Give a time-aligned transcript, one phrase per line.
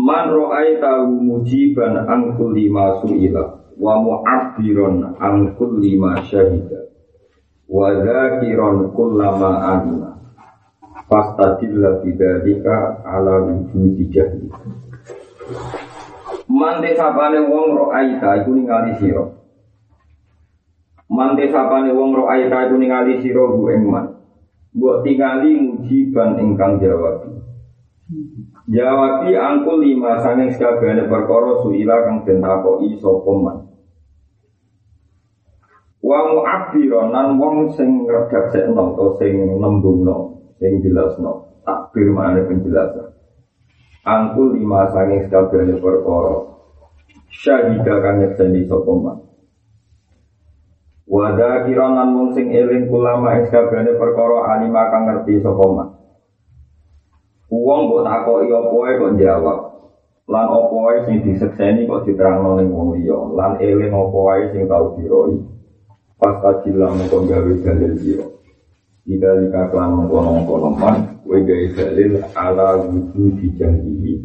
[0.00, 6.88] Man ra'aitahu mujiban an kulli ma su'ila wa mu'abbiran an kulli ma syahida
[7.68, 10.10] wa dzakiran kullama alima.
[11.04, 14.48] Fastadilla bidzalika ala wujudi jahli.
[16.48, 19.24] Man desapane wong ra'aita iku ningali sira.
[21.12, 24.06] Man desapane wong ra'aita iku ningali sira bu ing man.
[24.70, 27.29] Mbok tingali mujiban ingkang jawab
[28.70, 33.58] Jawabi angkul lima sanging sekabehane perkara suila kang den takoki sapa man.
[36.02, 43.14] Wa mu'abbiron nan wong sing ngredaksekno utawa sing nembungno, sing jelasno, takbir maknane penjelasan.
[44.02, 46.34] Angkul lima sanging sekabehane perkara
[47.30, 49.18] syahida kang nyekseni sapa man.
[51.10, 55.89] Wa dzakiran nan wong sing eling ulama ing sekabehane perkara alima kang ngerti sapa.
[57.70, 59.58] Uang kok takoki wae kok jawab.
[60.26, 63.14] Lan wae sing disekseni kok diterangno ning wong liya.
[63.38, 65.38] Lan eling wae sing tau diroi.
[66.18, 68.26] Pas kajila mengko gawe dalil sira.
[69.06, 70.68] Ida lika klan mengkono-mengkono
[71.22, 74.18] kowe gawe dalil ala wujud dijanjihi.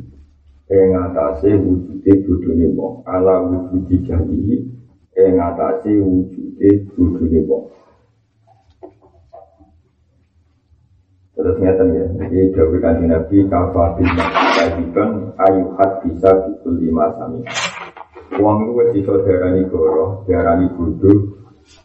[0.66, 4.58] Ing atase wujude bodhone wong, ala wujud dijanjihi.
[5.22, 7.70] Ing atase wujude bodhone wong.
[11.36, 14.08] Terus ngeten ya, jadi Dawi kanji Nabi kafatin
[14.56, 17.44] kajiban ayuhat bisa bikul lima sami.
[18.40, 21.36] Uang itu wes iso darani goro, darani bodoh.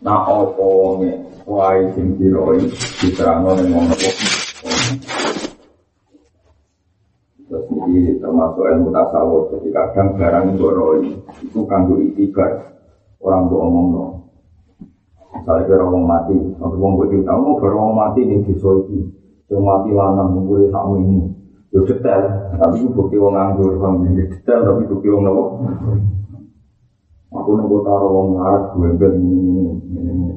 [0.07, 1.19] Nah apa wonge,
[1.51, 2.63] wai sing diroi,
[3.03, 4.09] diterangno apa.
[7.51, 11.11] Terus ini termasuk ilmu tasawuf, jadi kadang barang goroi
[11.43, 12.71] itu kanggo itibar
[13.19, 14.05] orang mbok omongno.
[15.35, 18.71] Misalnya kira orang mati, orang mbok diutang, mau orang mati ning desa
[19.59, 21.19] mati lanang ngumpulin sakmu ini
[21.75, 25.45] yo detail tapi itu bukti wong nganggur bang detail tapi bukti wong nopo?
[27.31, 30.31] Aku nunggu taruh wong ngarat gue bel ini ini ini ini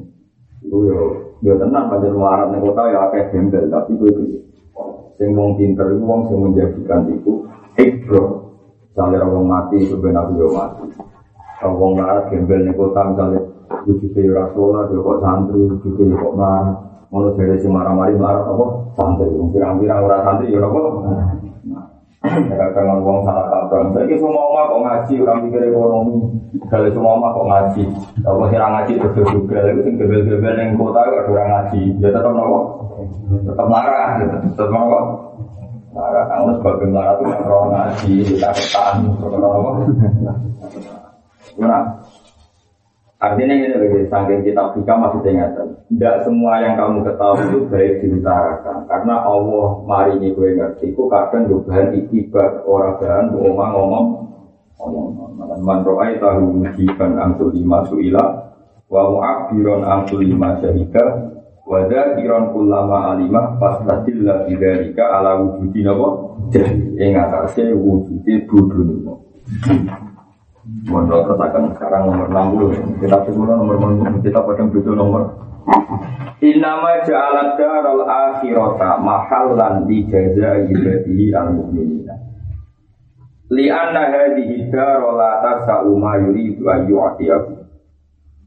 [0.66, 0.98] itu yo
[1.42, 4.24] yo tenang pada ngarat nih kota ya akeh gembel tapi gue itu
[5.14, 7.46] sing wong pinter itu wong sing menjadikan itu
[7.78, 8.50] ikbro
[8.90, 10.90] misalnya wong mati itu benar yo mati.
[11.58, 13.42] Kalau wong ngarat gembel nih kota misalnya
[13.84, 16.76] wujudnya rasulah, dia kok santri, wujudnya kok ngarat
[17.14, 18.66] Mau dari si marah-marah marah apa?
[18.98, 20.82] Santri, pirang-pirang orang santri ya apa?
[22.24, 23.86] Kadang ngomong salah kaprah.
[23.94, 26.16] Saya semua oma kok ngaji, orang pikir ekonomi.
[26.66, 27.84] Kalau semua oma kok ngaji,
[28.24, 31.82] kalau sih ngaji terus juga, itu sing gebel-gebel yang kota ada orang ngaji.
[32.02, 32.58] Ya tetap nopo,
[33.30, 35.00] tetap marah, tetap nopo.
[35.94, 39.70] Marah, kamu sebagai marah itu orang ngaji, kita ketan, nopo.
[41.62, 41.82] Nah,
[43.24, 45.80] Artinya ini lebih saking kitab fika masih ingatan.
[45.88, 48.84] Tidak semua yang kamu ketahui itu baik diutarakan.
[48.84, 50.92] Karena Allah mari ini gue ngerti.
[50.92, 54.06] Ku kadang juga bahan itibar orang bahan ngomong ngomong
[54.76, 55.08] ngomong.
[55.64, 58.24] Man roai tahu mujiban angsul lima suila.
[58.92, 61.32] Wa mu'abiron angsul lima syahida.
[61.64, 66.36] Wa dhakiron ulama alimah Fastadillah bidharika ala wujudi nabo.
[66.52, 69.16] Jadi ingatase wujudi budun
[70.64, 75.22] Mondok katakan sekarang nomor 60 Kita semua nomor 60 Kita pada butuh nomor.
[76.40, 82.16] Inama ja'alat daral akhirata Mahallan di jaza ibadihi al-mu'minina.
[83.52, 87.52] Lianna hadihi daral la tasa'u ma yuridu ayyu'atiyahu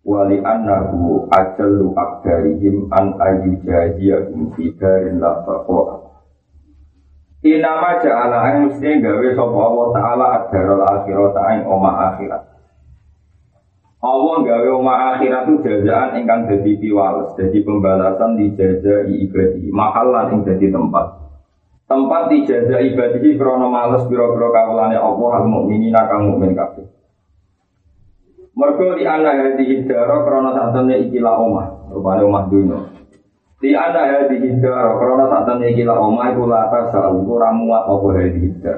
[0.01, 5.45] Wa li'annahu ajallu akdarihim an ayyujahiyahum fi darin la
[7.47, 12.43] Inama ja'ala ang mesti gawe sapa Allah taala ad-darul akhirat ing oma akhirat.
[14.03, 20.35] Allah gawe oma akhirat itu jazaan ingkang dadi piwales, dadi pembalasan di jaza ibadi, mahalan
[20.35, 21.07] ing dadi tempat.
[21.87, 26.83] Tempat di jaza ibadi krana males pira-pira kawulane Allah al mukminina kang mukmin kabeh.
[28.59, 32.96] Mergo di ana hadi daro krana satene ikilah omah, rupane omah dunya.
[33.57, 37.83] Di ada ya di hidar, karena saat ini gila oma itu lata selalu orang muat
[37.89, 38.77] apa ya di hidar.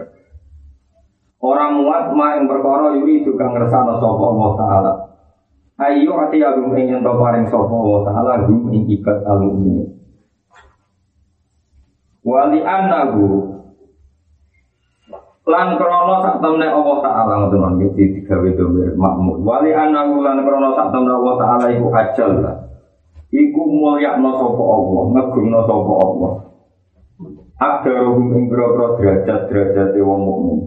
[1.39, 4.93] Orang muat ma yang berkoro yuri juga ngersana sopo Allah Ta'ala.
[5.79, 9.83] Ayo hati agung ingin to paring sopo Allah Ta'ala ing ikat al ini.
[12.23, 13.59] Wali anahu
[15.49, 19.41] Lan krono sak temne Allah taala ngoten iki digawe domir makmur.
[19.41, 22.68] Wali anahu lan krono sak temne Allah taala iku ajal lah.
[23.69, 26.33] Iku mulyakno sapa Allah, ngegungno sapa Allah.
[27.61, 30.59] Akdaruhum ing boro derajat-derajat wong mukmin.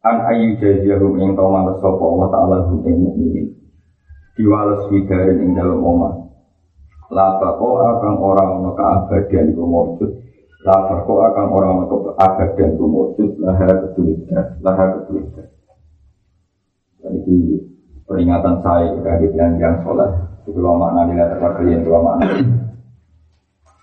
[0.00, 3.52] An ayu jaziyahum ing tau males sapa Allah taala hum ing mukmin.
[4.32, 6.16] Diwales figarin ing dalem omah.
[7.12, 10.10] La bako akan orang ono keabadian iku mawjud.
[10.64, 13.30] La bako akan orang ono keabadian iku mawjud.
[13.44, 14.46] Laha ketulidan.
[14.64, 15.04] Laha.
[16.96, 17.60] Jadi
[18.08, 20.35] peringatan saya dari yang yang sholat.
[20.54, 22.26] Lo makna nilai terkalian itu makna.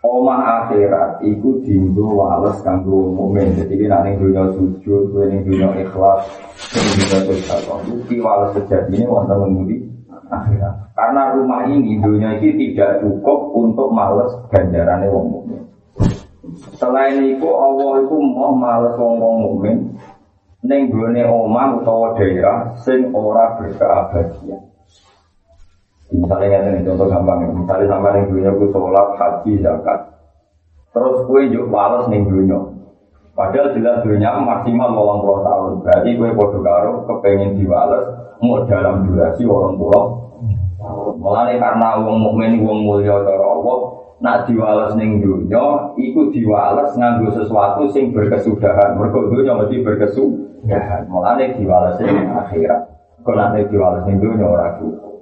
[0.03, 3.55] Omah akhirat iku dindo wales kanggo mukmin.
[3.55, 6.27] Jadi ini ning dunia sujud, kowe dunia ikhlas,
[6.75, 7.79] ning dunia sedekah.
[7.87, 9.75] Iki wales sejatine wonten ngendi
[10.27, 10.75] akhirat.
[10.91, 15.61] Karena rumah ini dunia ini tidak cukup untuk males ganjarannya wong mukmin.
[16.75, 19.77] Selain itu Allah itu mau males wong wong mukmin
[20.67, 24.72] ning gone omah utawa daerah sing ora berkeabadian.
[26.13, 30.13] Misalnya ini contoh gampang, misalnya sampai ning dunia ku sholat, haji, zakat.
[30.93, 32.69] Terus kue yuk males ning dunia.
[33.33, 35.71] Padahal jelas dunia maksimal 80 tahun.
[35.81, 38.05] Berarti kue podo karo kepengen diwales
[38.45, 40.21] mau dalam durasi 80
[41.17, 43.77] Mulane karena wong mukmin wong mulya cara Allah,
[44.21, 49.01] nak diwales ning dunya iku diwales nganggo sesuatu sing berkesudahan.
[49.01, 51.09] Mergo dunya mesti berkesudahan.
[51.09, 52.81] Mulane diwales ning akhirat.
[53.25, 55.12] Kok nak diwales ning dunya ora cukup.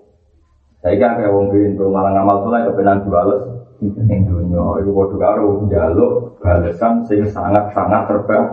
[0.82, 3.42] Saya kan kayak wong pintu malah ngamal soleh kepenan diwales
[3.82, 4.62] ning dunya.
[4.82, 8.50] Iku padha karo njaluk balesan sing sangat-sangat terbaik.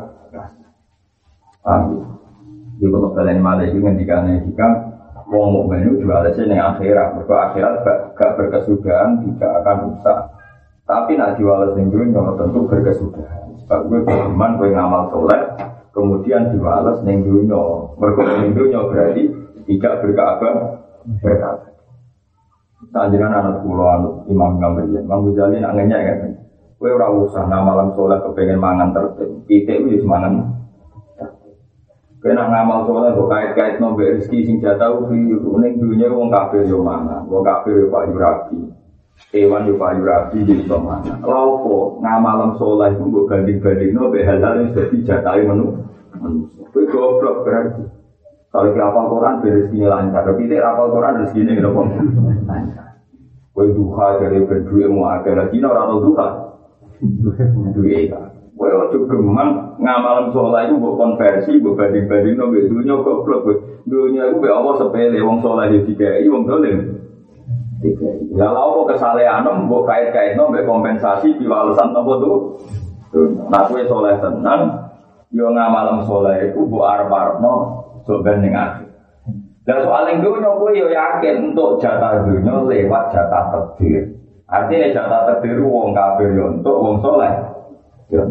[1.65, 2.05] Paham?
[2.79, 4.89] Jadi kalau kalian malah itu ngendikane hikam
[5.29, 7.73] Wong mukmin itu jual ning akhirat, mereka akhirat
[8.17, 10.19] gak, berkesudahan, tidak akan rusak.
[10.89, 13.45] Tapi nak jual ning dunia tentu berkesudahan.
[13.61, 15.43] Sebab gue beriman, gue ngamal soleh,
[15.93, 17.61] kemudian diwales ning dunia.
[18.41, 19.23] Ning dunia berarti
[19.69, 20.55] tidak berkabar,
[21.21, 21.68] berkabar.
[22.89, 26.33] Sanjiran anak pulau anak imam gambarnya, Imam Ghazali nak ngenyek kan.
[26.79, 29.45] Gue ora usah nama malam soleh kepengen mangan tertib.
[29.51, 30.59] Kita wis mangan
[32.19, 36.83] Kena ngamal soalnya kok kait-kait nomor rezeki sing jatah ubi neng dunia wong kafir yo
[36.83, 38.59] mana, wong kafir yo payu rapi,
[39.31, 41.15] hewan yo payu rapi di mana.
[41.23, 45.79] Laupo ngamalam soleh itu gue banding-banding no hal-hal yang jadi jatah menu.
[46.75, 47.98] Kue goblok berarti.
[48.49, 51.87] Kalau kita apal Quran rezekinya lancar, tapi tidak apal Quran rezekinya kok
[52.49, 52.87] lancar.
[53.53, 56.29] Kue duha dari berdua mau agak lagi, orang tahu duha.
[57.75, 58.29] Duha kan.
[58.59, 63.55] Kowe ojo gemang ngamalan sholat itu buat konversi, buat banding-banding no mbek dunya goblok kowe.
[63.87, 66.79] Dunya iku mbek Allah sepele wong sholat yo dikai wong dolim.
[68.35, 72.59] Ya lha apa kesalehan mbok kait-kait mbek kompensasi diwalesan apa tuh?
[73.47, 74.91] Nah kowe sholat tenan
[75.31, 77.78] yo ngamalan sholat iku mbok arep-arepno
[78.09, 78.89] sok banding akhir.
[79.69, 84.17] Dan soal yang yo yakin untuk jatah dunia lewat jatah takdir.
[84.49, 87.37] Artinya jatah takdir wong kafir yo untuk wong soleh.
[88.09, 88.25] Yo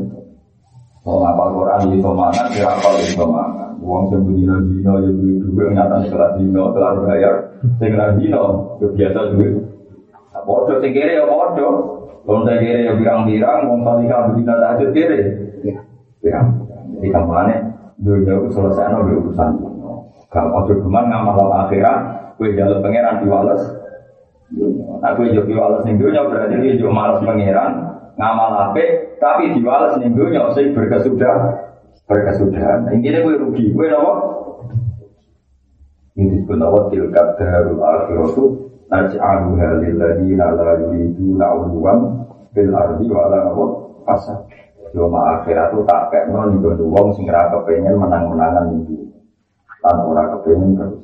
[1.07, 3.79] Mau ngapal Quran di mangan, ya apal di mangan.
[3.79, 4.59] Uang sing dino
[4.99, 7.35] ya duit duit nyata kelas dino kelas bayar.
[7.79, 9.19] Sing kelas dino ya biasa.
[10.35, 11.95] Nah, bodoh sing kere ya bodoh.
[12.27, 15.19] Kalau saya kere ya birang-birang, wong salika bedina tahajud kere.
[16.19, 16.47] Birang.
[16.99, 17.55] Jadi kampanye
[18.03, 19.51] dunia itu selesai urusan.
[20.27, 21.99] Kalau ojo geman ngamal akhirat,
[22.35, 23.63] kue jalan pangeran diwales.
[24.99, 27.71] Nah, kue jadi diwales ning dunia berarti dia juga malas pangeran,
[28.19, 31.35] ngamal ape tapi diwales ning donya sing berkesudah
[32.07, 32.91] berkesudahan.
[32.95, 34.13] Intinya gue rugi, gue nopo?
[36.17, 38.43] Ini disebut nopo tilkat darul akhiratu
[38.89, 41.99] naj'aluha lilladzina la yuriduna 'uluwan
[42.55, 43.63] bil ardi wa la nopo
[44.07, 44.47] fasad.
[44.95, 49.11] Cuma akhirat itu tak kayak non nih wong sing kepengen menang-menangan itu,
[49.87, 50.99] tan ora kepengen terus.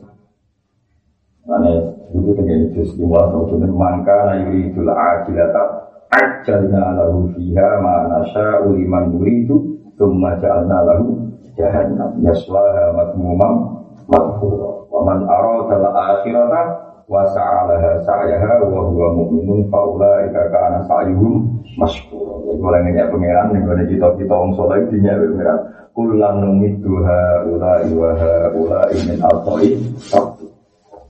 [1.47, 1.71] Mane
[2.11, 8.05] itu terjadi jus di mual atau mangka na yuri idul ajilata Ajalna lahu fiha ma
[8.05, 12.21] nasya'u liman nuridu Thumma ja'alna lahu jahannam.
[12.21, 16.61] Yaslaha madmumam madhura Wa man arada al-akhirata
[17.09, 23.65] Wa sa'alaha sa'yaha Wa huwa mu'minun fa'ulaika ka'ana sa'yuhum masykur Jadi kalau ngeyak pengeran Yang
[23.67, 25.59] ada cita-cita orang soleh Dinya pengeran
[25.93, 28.11] Kulan numidduha ulai wa
[28.49, 29.77] ulai min al-ta'i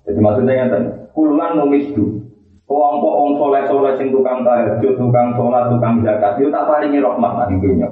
[0.03, 0.69] Jadi maksudnya yang
[1.15, 2.23] Kulan numiddu
[2.63, 7.31] Kelompok wong soleh soleh sing tukang tahajud, tukang sholat, tukang zakat, itu tak paringi rahmat
[7.35, 7.91] nanti dunia.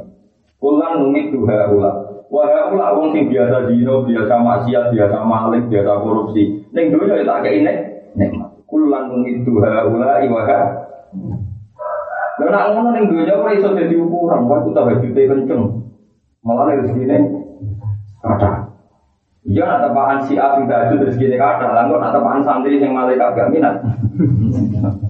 [0.57, 1.95] Kulan numit duha ulah.
[2.31, 6.63] Wah ulah wong sing biasa dino, biasa maksiat, biasa malik, biasa korupsi.
[6.71, 7.73] Neng dunia itu kayak ini.
[8.15, 8.49] Nikmat.
[8.63, 10.59] Kulan numit duha ulah iwaha.
[12.39, 14.47] Lalu nak ngomong neng dunia ora iso jadi ukuran.
[14.47, 15.90] Wah aku tahajud kenceng.
[16.41, 17.05] Malah rezeki
[18.21, 18.71] Kata.
[19.41, 22.93] Iya nak tepaan si A sing tahajud terus gini kata, lalu nak tepaan santri yang
[22.93, 23.81] malaikat gak minat.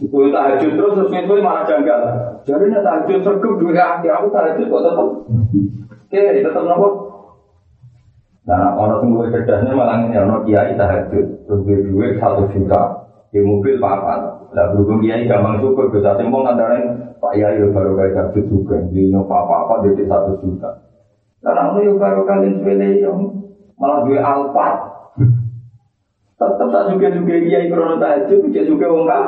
[0.07, 1.99] Kue tahajud terus terus itu malah janggal.
[2.47, 5.07] Jadi nak tahajud sergap dua kaki aku tahajud kok tetap.
[6.07, 6.89] Oke, tetap nopo.
[8.47, 11.61] Nah, orang tunggu cerdasnya malah ini orang kiai tahajud terus
[11.91, 12.81] dua satu juta
[13.35, 14.47] di mobil apa?
[14.55, 16.79] Lah berhubung kiai gampang syukur bisa sembong antara
[17.19, 19.35] Pak Yai baru kayak tahajud juga di apa
[19.67, 20.90] apa di satu juta.
[21.41, 23.17] Lah namun baru kalian sepele yang
[23.81, 24.75] malah gue alpat.
[26.37, 29.25] Tetap tak juga juga dia krono tahajud, dia juga wong kah.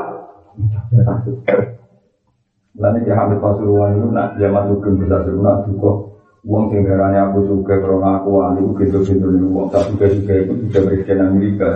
[2.74, 6.10] Lalu dia hamil pasuruan itu nak dia masuk ke besar nak juga
[6.42, 10.54] uang sing aku suka krono aku wani gitu gitu nih uang tak suka suka itu
[10.66, 11.70] juga presiden Amerika.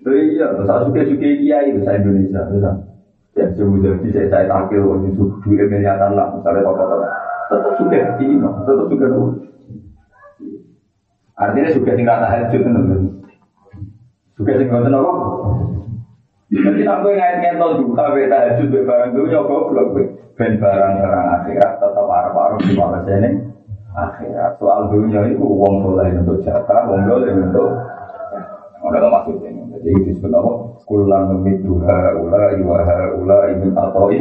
[0.00, 2.72] Jadi iya, tak suka suka dia itu saya Indonesia, bisa.
[3.36, 7.19] Ya, semuanya jadi saya tampil waktu itu dua miliaran lah, misalnya tokoh-tokoh.
[7.50, 9.50] Tetap suka ini, tetap suka dulu.
[11.40, 13.16] Artinya juga sing rata hajut tenan.
[14.38, 15.12] Juga sing ngoten apa?
[16.50, 20.04] Jadi nak kowe ngait-ngait nol duka be tahajud be barang dunya goblok kowe.
[20.38, 23.28] Ben barang-barang akhirat tetap arep-arep di mana sene
[23.96, 24.56] akhirat.
[24.60, 27.68] Soal dunia itu wong soleh untuk jatah, wong soleh untuk
[28.80, 29.52] ada maksudnya.
[29.80, 30.52] Jadi disebut apa?
[30.84, 34.18] Kulan memiduha ula iwaha ula imin atoi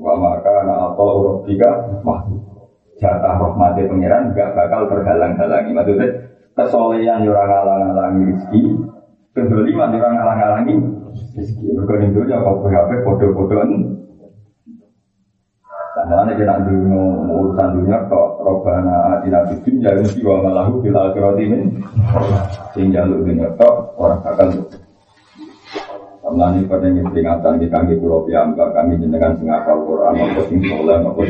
[0.00, 2.50] wa maka na atau urobika mahmud
[3.00, 5.72] jatah rahmatnya pangeran gak bakal terhalang-halangi.
[5.72, 6.08] Maksudnya
[6.52, 8.62] kesolehan yura ngalang-halangi rezeki,
[9.32, 10.74] kedoliman yura ngalang-halangi
[11.36, 11.64] rezeki.
[11.72, 13.70] Mereka itu ya kau PHP bodoh-bodohan.
[16.00, 21.44] Ini kita dulu urusan dunia kok robana atina bidin ya mesti wa malahu bila akhirati
[21.44, 21.76] min
[22.72, 24.48] sehingga lu dunia kok orang akan
[26.30, 30.62] Mulane pada yang peringatan di kami pulau piyambak kami jenengan sing apal Quran apa sing
[30.62, 31.22] soleh apa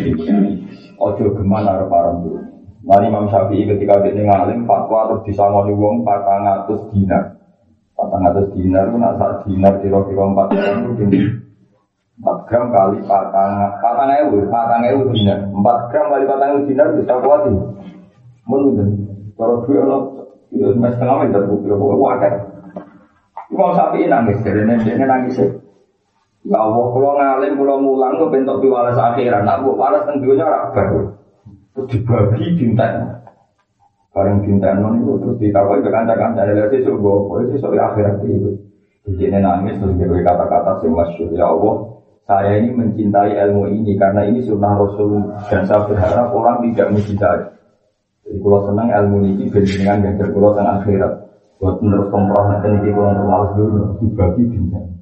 [1.00, 1.88] Ojo geman arep
[2.20, 2.36] dulu.
[2.84, 7.40] Mari Imam Syafi'i ketika dia ngalim fatwa terus disangoni wong 400 dinar.
[7.96, 11.04] 400 dinar itu nak sak dinar kira-kira 4 gram itu
[12.20, 13.08] 4 gram kali 4
[13.80, 15.48] patang ewu, patang ewu dinar.
[15.48, 17.60] 4 gram kali patang ewu dinar bisa kuat ini.
[18.44, 18.76] Menurut
[19.40, 19.98] kalau dua lo,
[20.52, 22.32] itu setengah meter, pokoknya wajar.
[23.50, 25.38] Imam Syafi'i nangis, dari ini nangis
[26.40, 29.44] Ya Allah, kalau ngalim, kalau mulang, gue bentuk piwalas akhirat.
[29.44, 31.12] Nak gue walas tentunya baru.
[31.76, 33.20] Terus dibagi dinten.
[34.10, 36.48] Bareng dinten non itu terus ditawarin ke kanca-kanca.
[36.48, 38.56] Ada sesuk gue, gue sesuk ya akhirat itu.
[39.04, 41.28] Jadi nangis terus gue kata-kata sih masyur.
[41.36, 41.74] Ya Allah,
[42.24, 47.42] saya ini mencintai ilmu ini karena ini sunnah Rasul dan saya berharap orang tidak mencintai.
[48.24, 51.29] Jadi kalau senang ilmu ini dengan kalau senang akhirat.
[51.60, 54.96] Buat menurut komproh nanti ini kalau terlalu dulu dibagi dinten.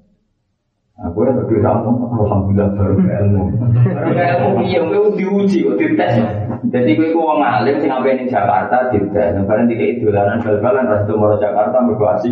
[0.98, 3.44] Aku yang lebih ramu, alhamdulillah baru ilmu.
[3.86, 6.18] Baru ilmu iya, gue diuji, gue dites.
[6.74, 9.38] Jadi gue gue ngalim sih ngapain di Jakarta, dites.
[9.38, 12.30] Yang paling tiga itu dolanan bal-balan, ras itu mau Jakarta berkuasi.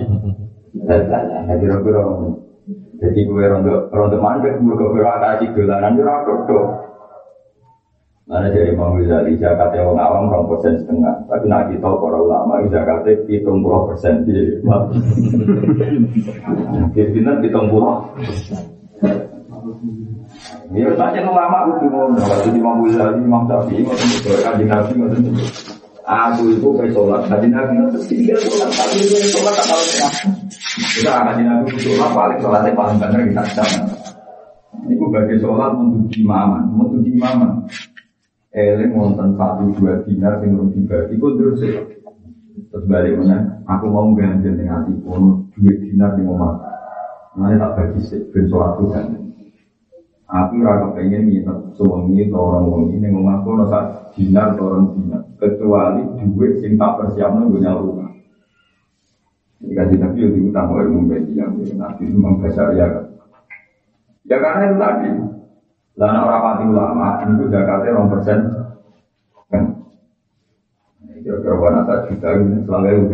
[0.82, 2.02] Bal-balan, jadi kira
[2.98, 6.85] Jadi gue rondo rondo mandek, gue gue kasih dolanan, gue.
[8.26, 11.14] Mana dari Imam Ghazali, zakatnya orang awam orang persen setengah.
[11.30, 14.26] Tapi nak kita para ulama, zakatnya hitung puluh persen.
[14.26, 14.58] Jadi,
[17.14, 18.02] benar hitung puluh.
[20.74, 25.30] Ya, saja ulama itu mau waktu Imam Ghazali, Imam Syafi'i, itu kaji Nabi, itu.
[26.06, 29.82] Aku itu kayak sholat, kaji Nabi itu tiga sholat, tapi itu sholat tak tahu
[30.98, 33.86] Kita kaji Nabi itu sholat paling sholatnya paling benar kita sana.
[34.82, 37.62] Ini gue bagi sholat untuk imaman, untuk imaman
[38.56, 41.60] eling wonten satu dua dinar sing urung dibagi iku terus
[42.72, 46.56] terus balik mana aku mau ganjil hati pun dua dinar di rumah
[47.36, 49.26] nanti tak bagi sih ben sholat kan
[50.26, 53.80] aku rasa pengen nginep suami atau orang wong ini ngomong aku nasa
[54.18, 55.22] dinar atau orang dinar.
[55.38, 58.10] Kecuali duit sing tak persiapkan gue rumah.
[59.62, 62.86] Jika tidak itu diutang oleh membeli yang nanti itu membaca ya.
[64.26, 65.08] Ya karena itu tadi
[65.96, 68.38] lah nak rapati ulama itu zakatnya rong persen
[69.48, 69.64] kan.
[71.24, 73.04] Kira-kira wana tak juta ini selalu ewu,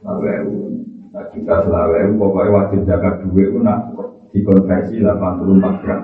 [0.00, 0.56] selalu.
[1.12, 2.12] Tak juta selalu ewu.
[2.16, 3.78] Pokoknya wajib zakat dua itu nak
[4.32, 6.00] dikonversi 84 gram.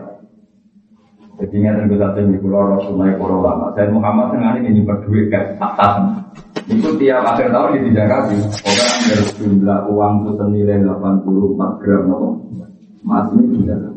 [1.35, 3.67] Jadi ini yang kita di pulau Rasulullah para ulama.
[3.75, 6.23] Saya Muhammad tengah ini nyimpan duit kayak atas.
[6.71, 8.37] Itu tiap akhir tahun di Jakarta.
[8.39, 12.05] Orang dari jumlah uang itu senilai 84 gram.
[13.03, 13.94] Masih ini tidak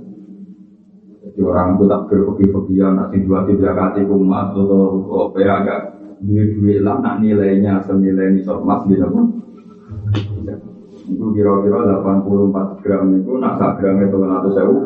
[1.37, 5.79] jadi orang itu tak berpikir-pikiran, nanti dua tiga kali kumat atau apa ya agak
[6.25, 9.37] duit-duit lah, nak nilainya senilai nisab emas gitu pun.
[11.05, 14.81] Itu kira-kira 84 gram itu, nak sak gram itu 100 sewu.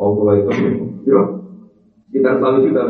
[0.00, 0.48] Oh, kalau itu,
[1.04, 1.22] kira
[2.08, 2.82] kita selalu juga,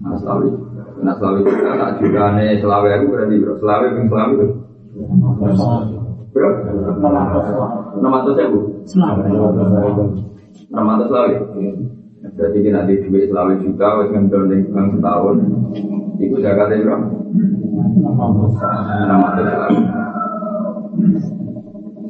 [0.00, 0.56] nah selalu.
[1.04, 3.58] Nah selawe juta tak jutane selawe aku berarti bro.
[3.58, 4.02] Selawe itu.
[6.32, 6.48] Bro,
[8.00, 8.60] enam ratus ya bu.
[8.96, 10.31] Enam
[10.72, 11.36] ratus selawe.
[12.32, 15.36] Berarti kita nanti duit selawe juta, wes ngendol ning bang setahun.
[16.16, 16.96] Iku bro.
[19.04, 19.80] Enam ratus selawe.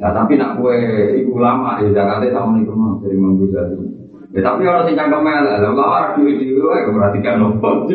[0.03, 0.75] Nah tapi nak kue
[1.23, 3.75] ibu lama ya zakatnya sama nih ke mana dari manggu jadi.
[4.35, 7.87] Ya tapi orang sing cangkem elek, lah lah orang duit di luar perhatikan nopo.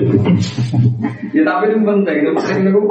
[1.37, 2.83] Ya tapi itu penting, itu penting itu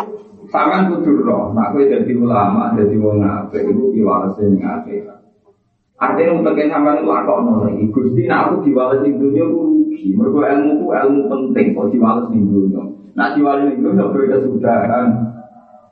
[0.53, 1.49] sampean kudu roh.
[1.57, 5.26] Nak kue jadi ulama, jadi wong iku piwalese ning akhirat.
[5.97, 7.89] Artinya untuk yang sampean itu akok no lagi.
[7.89, 10.13] Gusti, nak aku diwales ning dunia aku rugi.
[10.13, 12.81] Mergo ilmu ku ilmu penting kok diwales ning dunia.
[13.17, 15.07] Nak diwales ning dunia beda kesudahan.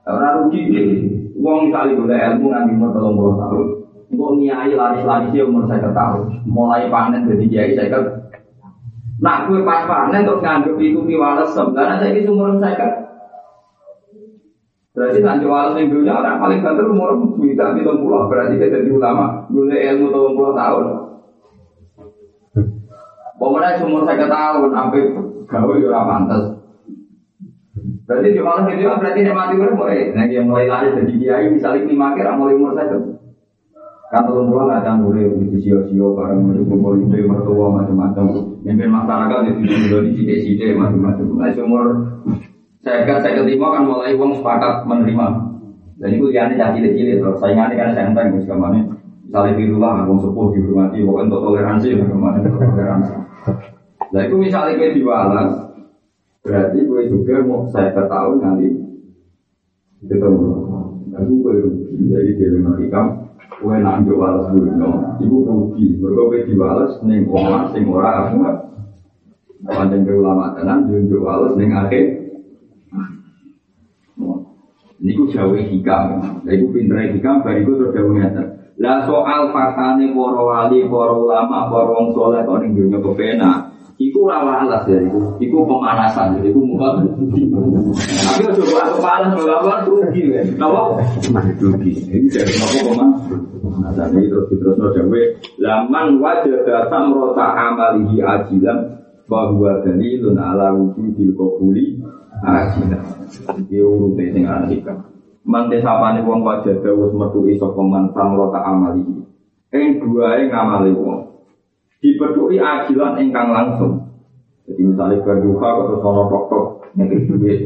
[0.06, 0.90] Orang rugi deh.
[1.42, 3.68] Wong kali boleh ilmu nanti umur telung puluh tahun.
[4.14, 6.22] Engkau niai laris-laris dia umur saya tahun.
[6.46, 8.00] Mulai panen jadi kiai saya.
[9.18, 13.05] Nak gue pas panen terus nganggep itu piwales sebenarnya saya itu umur saya
[14.96, 18.32] Berarti nanti walau yang dunia orang paling banter umur bisa di pulau.
[18.32, 20.86] Berarti kita jadi ulama, gula ilmu tahun puluh tahun.
[23.36, 25.02] Pemenang umur saya tahun, sampai
[25.52, 26.44] gawe ya ora pantes.
[28.08, 30.16] Berarti di malam itu berarti dia mati mulai.
[30.16, 32.96] Nah yang mulai lari jadi kiai misalnya lima kira mulai umur saya
[34.06, 38.56] kan tahun puluh nggak ada mulai di sio-sio bareng kumpul itu mertua macam-macam.
[38.64, 41.26] Mimpin masyarakat itu di sini macam-macam.
[41.36, 41.86] Nah umur
[42.86, 45.28] saya saya keterima kan mulai uang sepakat menerima.
[45.98, 48.86] Dan itu yang ini cilik cilik terus saingannya kan senteng wis ke mana.
[49.26, 53.14] Misalnya di rumah uang sepuh dihormati, bukan untuk toleransi ke mana toleransi.
[54.14, 55.52] Nah itu misalnya gue diwalas,
[56.46, 58.68] berarti gue juga mau saya ketahui nanti
[60.06, 60.50] ketemu.
[61.10, 63.06] Nah gue rugi, jadi dia mematikan
[63.66, 65.18] gue nak dulu, no.
[65.18, 68.46] Ibu rugi, berkowe diwales neng wong sing ora aku.
[69.66, 72.25] Panjang ke ulama tenan, jual neng akhir
[75.06, 76.18] Niku jawa hikam.
[76.42, 78.46] Lah iku pintere hikam bariku terus jawa ngeten.
[78.82, 83.52] Lah soal faktane para wali, para ulama, para wong saleh kok ning dunya kepena.
[83.96, 85.40] Iku ora alas ya iku.
[85.40, 87.00] Iku pemanasan, iku muka.
[87.00, 90.42] Tapi aja kok aku panas bawa rugi ya.
[90.58, 91.00] Napa?
[91.62, 91.92] Rugi.
[92.10, 92.96] Ini jadi napa kok
[93.76, 95.22] Nah, ini terus diterusno jawa.
[95.62, 98.80] Laman wajada samrota amalihi ajilan
[99.26, 101.98] bahwa dalilun ala wujudil qabuli
[102.44, 103.04] ajilan.
[103.64, 104.94] Iki urute sing arika.
[105.46, 109.06] Mante sapane wong wajah wis metu iso koman samrota amali.
[109.70, 111.22] Ing duae ngamali wong.
[112.02, 113.94] Dipethuki ajilan ingkang langsung.
[114.66, 116.66] Jadi misalnya berduka atau sono tok-tok
[116.98, 117.60] ngekik duit.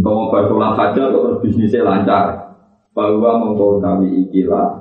[0.00, 2.24] Kalau bersolat saja terus bisnisnya lancar.
[2.96, 4.80] Bahwa mengkotawi ikilah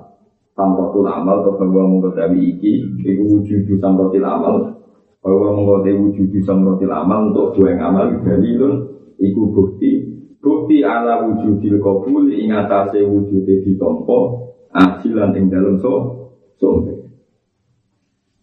[0.59, 4.75] samrotul amal atau bahwa mengkotawi iki itu wujud samrotil amal
[5.23, 9.91] bahwa mengkotawi wujud samrotil amal untuk dua yang amal dalilun iku bukti
[10.39, 14.19] bukti ala wujudil kabul ing atase wujude ditampa
[14.71, 15.93] ajilan ing dalem so
[16.55, 16.99] sombe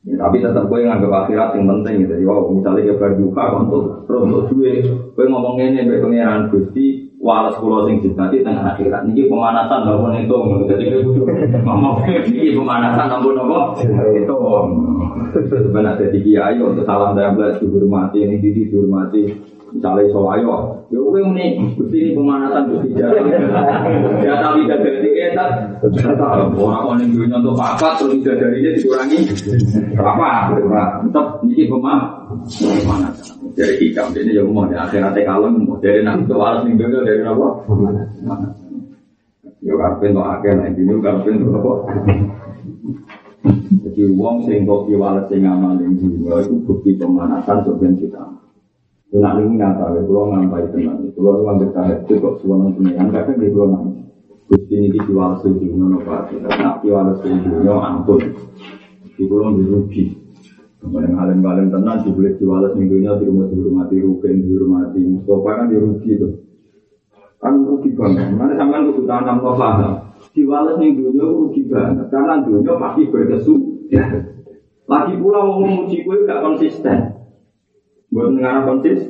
[0.07, 2.15] Ya, tapi tetap gue nganggap akhirat yang penting gitu.
[2.31, 7.91] Wow, misalnya ke berduka untuk untuk duit, gue ngomong ini baik pengiran gusti, walas pulau
[7.91, 9.03] sing nanti tengah akhirat.
[9.03, 10.39] Ini pemanasan namun itu,
[10.71, 13.83] jadi gue ngomong ini pemanasan namun apa?
[14.15, 14.37] Itu
[15.43, 19.23] sebenarnya jadi kiai untuk salam dan belas dihormati, ini dihormati.
[19.77, 23.21] Misalnya iso ayo, ya kowe muni Gusti ini pemanasan Gusti jasa.
[24.25, 25.51] Jasa tidak jadi etat.
[26.57, 29.19] Orang kok ning dunya untuk papat terus tidak darinya dikurangi.
[29.93, 30.57] Berapa?
[31.05, 32.25] Tetap niki pemanasan.
[33.53, 37.21] Dari hikam ini ya mau di akhirat kalem dari nak untuk alas ning dunya dari
[37.21, 37.49] apa?
[39.61, 41.73] Ya karpen to akeh nek dino karpen to apa?
[43.85, 48.25] Jadi wong sing kok piwales sing amal ning dunya iku bukti pemanasan sebenarnya kita.
[49.15, 50.99] Nak ini ya, kalau ngampai tenang.
[51.15, 54.03] Kalau ambil tahajud kok suara pengiran, kadang dia kalau nangis.
[54.47, 56.35] Gusti ini diwales dunia no pak.
[56.43, 58.19] Nak diwales dunia ampun.
[59.15, 60.11] Di kalau dirugi.
[60.83, 65.01] Kemudian alim-alim tenang, dibeli diwales dunia di rumah dihormati, rugen dihormati.
[65.03, 66.29] Mustafa kan dirugi itu.
[67.39, 68.27] Kan rugi banget.
[68.35, 69.95] Mana sampean kudu tanam no paham.
[70.83, 72.07] Ning dunia rugi banget.
[72.11, 73.55] Karena dunia pasti berkesu.
[74.87, 77.16] Lagi pula mau memuji gue gak konsisten.
[78.17, 79.05] Buat negara konsis,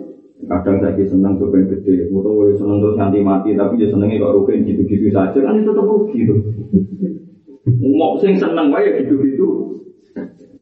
[0.50, 4.66] kadang saya senang coba gede, atau senang terus nanti mati, tapi dia senengnya kok rugi
[4.66, 6.42] gitu-gitu saja, kan itu tetap rugi tuh.
[7.94, 9.78] Mau sing seneng wae gitu-gitu,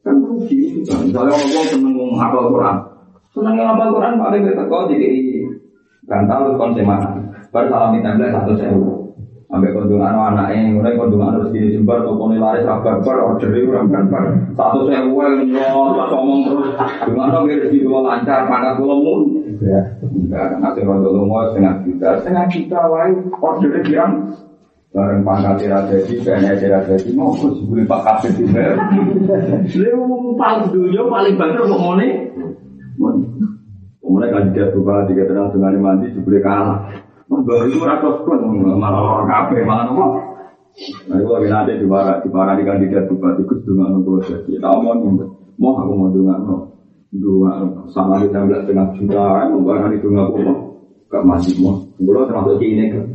[0.05, 1.09] kan rugi kan.
[1.09, 2.77] Misalnya orang seneng menghafal Quran,
[3.33, 5.09] seneng menghafal Quran paling kita kau jadi
[6.05, 7.01] bantal terus konseman,
[7.49, 9.04] baru salam minta satu sewu.
[9.55, 14.35] Sampai kondungan anaknya, mulai kondungan terus gini jembar, tokonya laris rabar-bar, itu rabar-bar.
[14.51, 16.75] Satu sewu yang nyol, ngomong terus.
[17.07, 19.47] Gimana ngiris di dua lancar, pangkat kulamun.
[19.63, 22.19] Ya, enggak, nanti rondo lumo setengah juta.
[22.19, 24.13] Setengah juta, wae, ordernya kirang.
[24.91, 28.75] Bareng pangkat tidak jadi, PNS tidak jadi, mau sebelum Pak Kasih di Mer.
[29.71, 32.27] Lu paling dulu, paling banter ngomongnya.
[34.03, 37.04] Kemudian kandidat bupati, kata dengan mandi, sebelum kalah.
[37.25, 38.37] Mbak itu ratus pun
[38.77, 40.05] malah orang kafe malah nopo.
[41.09, 44.61] Nah itu lagi nanti di mana di mana di kandidat bupati gus dengan nopo jadi.
[44.61, 45.25] Tahu mau nih
[45.57, 46.75] mau aku mau dengan nopo
[47.15, 47.63] dua
[47.95, 50.53] sama di belas setengah juta mau barang itu nggak mau
[51.09, 51.81] gak masih mau.
[51.97, 53.05] Belum termasuk ini kan.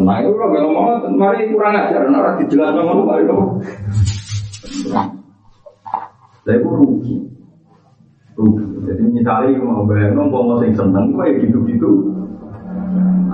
[0.00, 3.46] Nah itu kalau ngomong mari kurang ajar, nara dijelaskan ngomong mari nopo.
[6.44, 7.16] Saya pun rugi.
[8.84, 12.13] Jadi misalnya mau bayar nopo mau seneng, kayak gitu-gitu.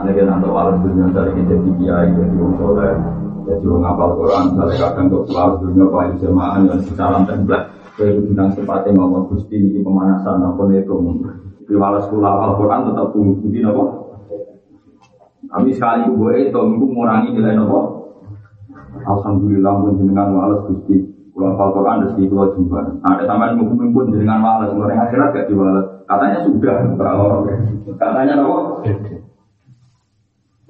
[0.01, 2.93] Anda kita nanti walau dunia dari kita di kiai jadi orang soleh,
[3.45, 6.81] jadi orang apal Quran, misalnya kadang kok walau dunia paling jemaah dan
[7.29, 7.67] template,
[8.01, 10.97] saya itu bilang sepatnya ngomong gusti ini pemanasan apa itu,
[11.69, 13.85] di walau sekolah apal Quran tetap bukti apa.
[15.51, 17.81] Tapi sekali gue itu, gue mengurangi nilai apa.
[19.05, 20.97] Alhamdulillah pun jenengan walau gusti,
[21.37, 23.05] kalau apal Quran rezeki kalau jumpa.
[23.05, 25.87] Ada sama yang mungkin pun jenengan walau, orang akhirat gak diwales.
[26.09, 26.77] Katanya sudah,
[28.01, 28.59] katanya apa?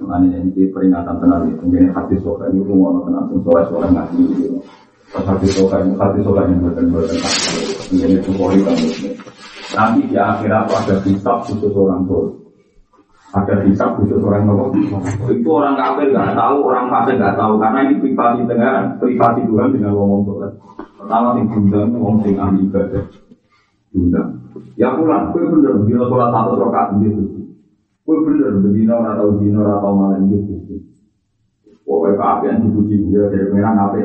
[0.00, 4.22] Makanya ini peringatan tenang itu, ini hati soka ini rumah tenang, sing soleh soleh ngaji.
[5.12, 7.60] Pas hati soka ini hati soka ini bukan bukan hati,
[7.92, 8.76] ini sukori kan.
[9.76, 12.32] Nanti di akhirat ada hisab khusus orang tua.
[13.36, 14.72] Ada hisab khusus orang tua.
[15.28, 19.68] Itu orang kafir nggak tahu, orang fasik nggak tahu karena ini privasi dengan privasi Tuhan
[19.76, 20.52] dengan ngomong soleh.
[20.96, 23.04] Pertama sing diundang ngomong sing ahli ibadah.
[23.92, 24.28] Diundang.
[24.80, 27.39] Ya pulang, gue bener, bila sholat satu rakaat gitu.
[28.10, 30.82] Kue bener, bedino atau dino atau malam gitu.
[31.86, 34.02] Pokoknya keapian dipuji dia dari merah ngape.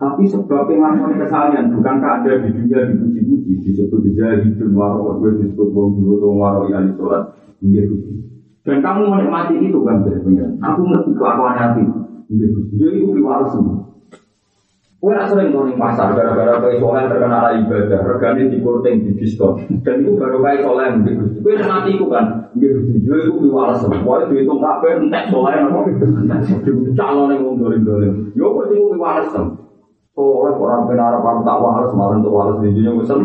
[0.00, 6.00] Tapi sebab pengakuan kesalahan bukan ada di dunia dipuji-puji disebut jahidun waro, gue disebut wong
[6.00, 8.00] juga tuh yang sholat gitu.
[8.64, 10.56] Dan kamu menikmati itu kan dari pengiran.
[10.64, 11.84] Aku ngerti kelakuan hati.
[12.32, 12.58] Gitu.
[12.80, 13.12] Jadi itu
[13.52, 13.92] semua.
[15.02, 19.58] Kue nak sering nongol pasar gara-gara kue soleh terkenal ibadah, regane dikurting di diskon.
[19.84, 21.42] Dan itu baru kue soleh gitu.
[21.44, 24.28] Kue nanti itu kan, Jual itu diwales semua.
[24.28, 25.88] Itu itu kafe entek soleh nopo.
[26.92, 28.36] Calon yang mau dolim-dolim.
[28.36, 29.46] Yo kok itu diwales sem.
[30.12, 33.20] Soleh orang benar apa tak wales malah untuk wales di dunia pesen.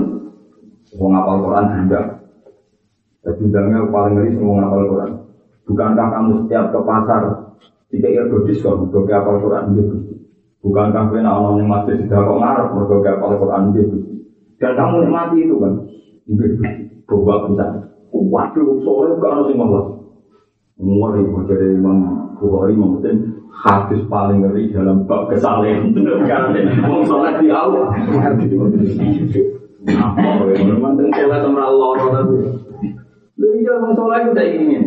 [0.96, 2.02] Mau ngapal Quran juga.
[3.28, 3.52] Jadi
[3.92, 5.12] paling ngeri semua ngapal Quran.
[5.68, 7.22] Bukankah kamu setiap ke pasar
[7.92, 9.96] tidak ada diskon, bukan ngapal Quran gitu.
[10.64, 12.68] Bukan kafe nak orang yang masih tidak kok ngarep
[13.04, 13.98] gak kalau Quran gitu.
[14.58, 15.74] Dan kamu nikmati itu kan.
[16.28, 16.46] Gitu.
[17.08, 17.48] Coba
[18.12, 19.86] Waduh, sore bukan harus malah.
[20.78, 21.98] Ngeri jadi Imam
[22.38, 25.90] Bukhari Muslim hadis paling ngeri dalam bab kesalahan.
[26.30, 27.90] Karena mau sholat di awal.
[29.88, 30.30] Apa?
[30.54, 31.90] Memang sholat sama Allah.
[33.38, 34.84] Lu iya mau sholat itu saya ingin.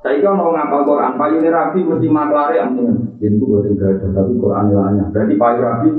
[0.00, 3.20] Saya mau ngapal Quran, payu rapi mesti maklare amin.
[3.20, 5.04] Itu buat yang ada, tapi Quran lainnya.
[5.12, 5.90] Berarti payu rapi.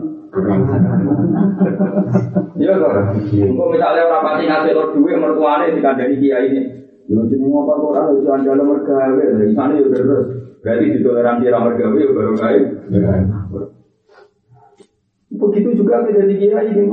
[2.56, 2.96] Iya kan?
[3.20, 6.62] Engkau misalnya orang pati ngasih lo duit mertuane dikandani kiai ini.
[7.12, 10.24] Yo jeneng ngapal Quran itu andal mergawe, di sana yo terus.
[10.64, 12.60] Berarti ditoleransi ra mergawe yo baru kae.
[15.36, 16.84] Begitu juga jadi kiai ini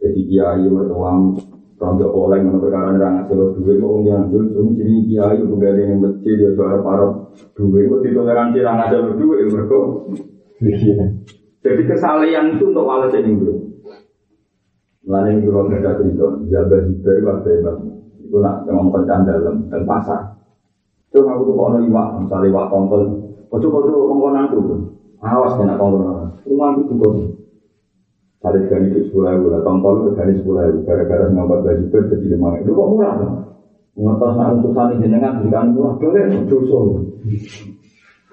[0.00, 1.36] Jadi kiai mertuam
[1.80, 5.96] Rondo oleh menurut perkara ngasih lo duit, kok jangan dulu, cuma jadi kiai, ada yang
[6.04, 7.08] masjid, ya suara para
[7.56, 9.80] duit, kok ditoleransi orang ngasih lo duit, mereka.
[11.60, 13.52] Jadi kesalahan itu untuk alas ini bro.
[15.10, 17.78] Lain itu kalau ada cerita, jabat jibar itu bang.
[18.20, 20.40] Itu nak ngomong kencan dalam dan pasar.
[21.10, 23.02] Itu aku tuh kalau iwak, misalnya iwak tongkol,
[23.50, 24.62] kocok kocok kongkonan tuh,
[25.20, 26.30] awas kena kongkonan.
[26.46, 27.14] Rumah itu tuh
[28.40, 32.26] Ada sekali itu sepuluh ribu, tongkol itu sekali sepuluh ribu, gara-gara ngambil baju ber jadi
[32.32, 33.14] lima ribu, kok murah?
[34.00, 36.78] Ngertos nak sani jenengan, bukan murah, boleh, dosa.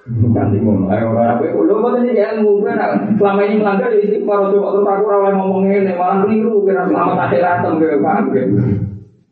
[0.07, 3.11] Nanti ngomong, ayo orang apa itu, lo mau ini ilmu, kan?
[3.19, 6.87] Selama ini melanggar, ya ini para coba terus aku rawai ngomong ini, malah keliru, kira
[6.87, 8.31] selama tak ratem, kira paham,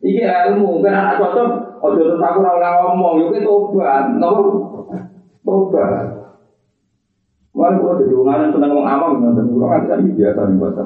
[0.04, 4.44] Iki ilmu, kan anak cocok, ojo terus aku rawai ngomong, yuk itu obat, nopo,
[5.48, 6.16] obat.
[7.56, 10.84] Walaupun kalau jadi orang senang ngomong awam, nonton kurang ada biasa nih bahasa.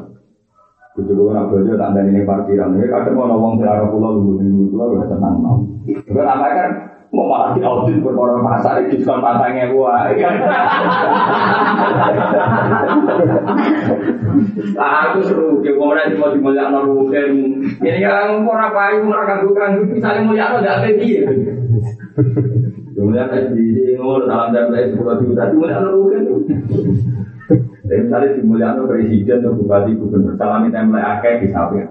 [0.94, 2.79] Kudu gue nak belajar tak ada ini parkiran.
[2.79, 5.59] Ya kadang mau ngomong secara pulau dulu dulu pulau udah tenang mau.
[5.87, 6.70] Juga apa kan
[7.11, 10.14] mau malah di audit berkorban pasar diskon pasangnya gua.
[14.79, 17.31] Aku seru, gue mau nanti mau dimuliakan rugen.
[17.83, 21.23] Ini kan apa itu mereka bukan bisa dimuliakan tidak ada dia.
[22.94, 26.23] Kemudian SBC ngomong salam tempel sepuluh juta, kemudian rugen.
[27.90, 31.87] Tapi misalnya dimuliakan presiden atau bupati gubernur, salami template akeh bisa ya.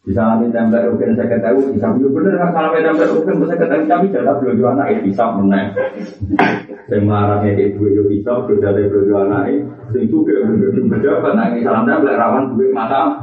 [0.00, 4.08] Bisa salami template rugen saya ketahui, bisa ya bener kan salami template rugen saya ketahui,
[4.08, 5.68] tapi dua anak ya bisa menang.
[6.88, 9.58] Saya melarangnya kayak dua yo bisa, beda dari dua anak ini,
[9.92, 10.72] sing juga bener
[11.36, 13.20] nangis salam template rawan duit mata.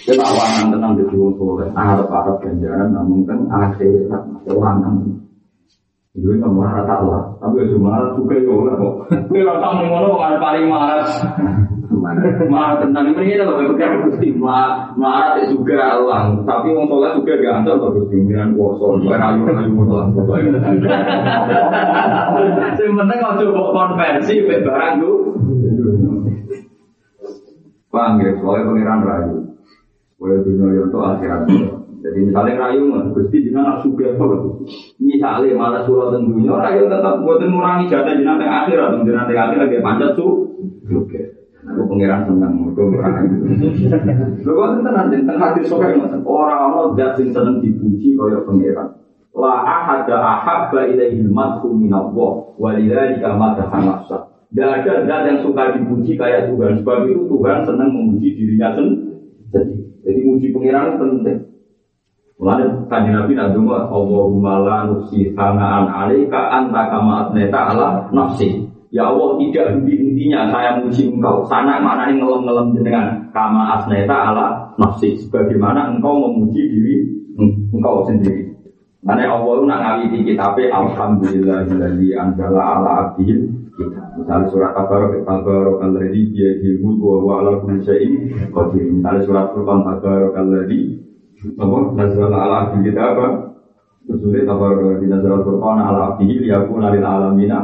[0.00, 4.96] Kita awanan tenang di wong soleh, arep-arep ganjaran, namun kan akhirat, orang
[6.10, 8.94] itu kan marah tak lah, tapi ya cuma marah juga ya lah kok.
[9.14, 11.06] Tapi kalau kamu ngono kok paling marah.
[11.90, 16.38] Marah tentang ini kita loh, bukan gusti marah marah itu juga lah.
[16.46, 20.32] Tapi mau sholat juga ada loh gusti miran kuoso, bukan ayu ayu mau sholat foto
[20.38, 20.54] ini.
[22.78, 25.18] Sebenarnya kalau coba konversi barang tuh.
[27.90, 29.36] Paham ya, soalnya pengiran rayu.
[30.22, 31.42] Wah dunia itu akhirat.
[32.00, 34.24] Jadi misalnya rayu mah, gusti jenengan nak suka apa
[35.02, 39.82] Misalnya malah surat tentunya, rayu tetap buat mengurangi jatah yang akhirat, jenengan yang akhir lagi
[39.82, 40.54] panjat tuh.
[40.94, 41.39] Oke.
[41.60, 43.36] Aku pengiran seneng, aku berani.
[44.40, 48.96] Lho kok tenan tentang hati sokai mas, orang orang dat sing seneng dipuji kaya pengiran.
[49.36, 54.18] La ahada ahabba ilaihi madhu minallah walidhalika madaha nafsa.
[54.50, 56.80] Tidak ada zat yang suka dipuji kayak Tuhan.
[56.82, 59.84] Sebab itu Tuhan senang memuji dirinya sendiri.
[60.00, 61.38] Jadi muji pengiran penting.
[62.40, 68.64] Mulanya kanji Nabi nak dungo Allahumma la nusi hanaan alaika anta kama atneta ala nafsi.
[68.90, 71.46] Ya Allah tidak henti-hentinya saya muji engkau.
[71.46, 75.14] Sana mana ini ngelem-ngelem dengan kama asneta ala nafsi.
[75.14, 76.94] Sebagaimana engkau memuji diri
[77.70, 78.50] engkau sendiri.
[79.00, 83.48] Karena Allah itu nak ngawiti kitabnya Alhamdulillahilladzi anjala ala abdihil
[83.78, 84.02] kita.
[84.18, 88.12] Misalnya surat Tabarok, Tabarok alladzi biyadil mulku wa ala kulli syai'in
[88.52, 88.84] qadir.
[88.90, 91.00] Misalnya surat Furqan Tabarok alladzi
[91.40, 93.26] apa nazala ala abdi kita apa
[94.04, 97.58] Rasulullah tabar di nazala Quran ala abdi liyakuna lil alamina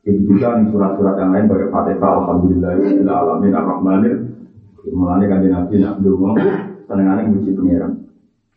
[0.00, 4.14] itu juga di surat-surat yang lain bagi Fatihah Alhamdulillah lil alamin ar-rahmanir
[4.96, 6.44] mulane kan nabi nak ndonga
[6.88, 7.92] senengane muji pangeran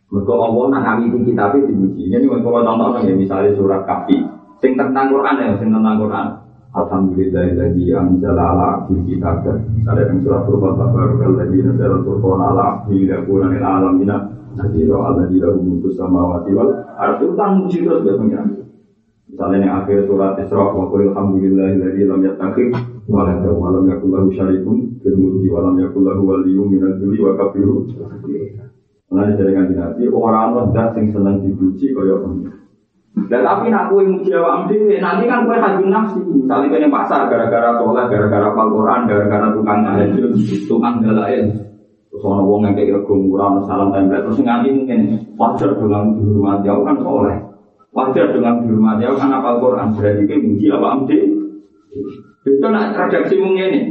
[0.08, 4.24] mergo Allah nak ngawiti kitabe dipuji ini kalau contoh ya misalnya surat kafi
[4.64, 6.28] sing tentang Quran ya sing tentang Quran
[6.74, 9.46] Alhamdulillahilladzi anzala ala abdi kitab.
[9.86, 14.10] Ada yang surat Furqan tabarakal ladzi nazala al-Furqan ala abdi yakuna lil alamin
[14.58, 16.74] nadhira alladzi lahu mulku samawati wal.
[16.98, 18.63] Itu kan muji terus ya pengiran.
[19.34, 22.78] Misalnya yang akhir surat Isra wa qul alhamdulillahilladzi lam yattakhidh
[23.10, 27.18] walada wa lam yakul lahu syarikun fil mulki wa lam yakul lahu waliyyun minal dhulli
[27.18, 27.90] wa kafiru.
[29.10, 32.62] Nah, dari kanjeng Nabi, orang-orang zat sing seneng dipuji kaya pengiran.
[33.30, 36.22] Dan tapi nak kue muji awam dewe, nanti kan kue hajun nafsi.
[36.22, 40.34] Misalnya kue pasar gara-gara sholat, gara-gara Al-Quran, gara-gara tukang tahajud,
[40.66, 41.46] tukang dalail.
[42.10, 45.00] Terus orang wong yang kayak rego murah, salam tempel, terus nganti mungkin
[45.38, 47.38] wajar dengan dihormati, aku kan soleh.
[47.94, 51.30] Wajar dengan dihormati, aku kan apa Al-Quran, berarti kue muji awam dewe.
[52.42, 53.82] Itu nak redaksi mungkin ini.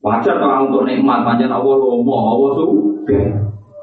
[0.00, 3.20] Wajar kalau untuk nikmat, panjang Allah lomo, Allah suka.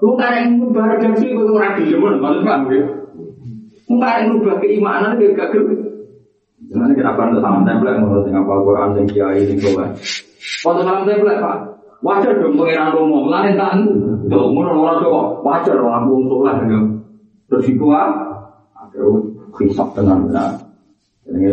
[0.01, 2.62] Lu yang ngubah redaksi, kue orang dijemun, maksudnya kan
[3.89, 5.75] Enggak yang rubah keimanan dia gak gede.
[6.69, 9.89] Jangan kita bantu salam template menurut sing apa Quran sing kiai sing soleh.
[10.62, 11.58] Foto salam template pak.
[12.05, 13.75] Wajar dong pengiran romo, melalui tak
[14.29, 16.79] ngono orang coba wajar dong aku wong soleh gitu.
[17.49, 18.10] Terus itu ah,
[19.67, 20.50] dengan benar.
[21.28, 21.50] Ini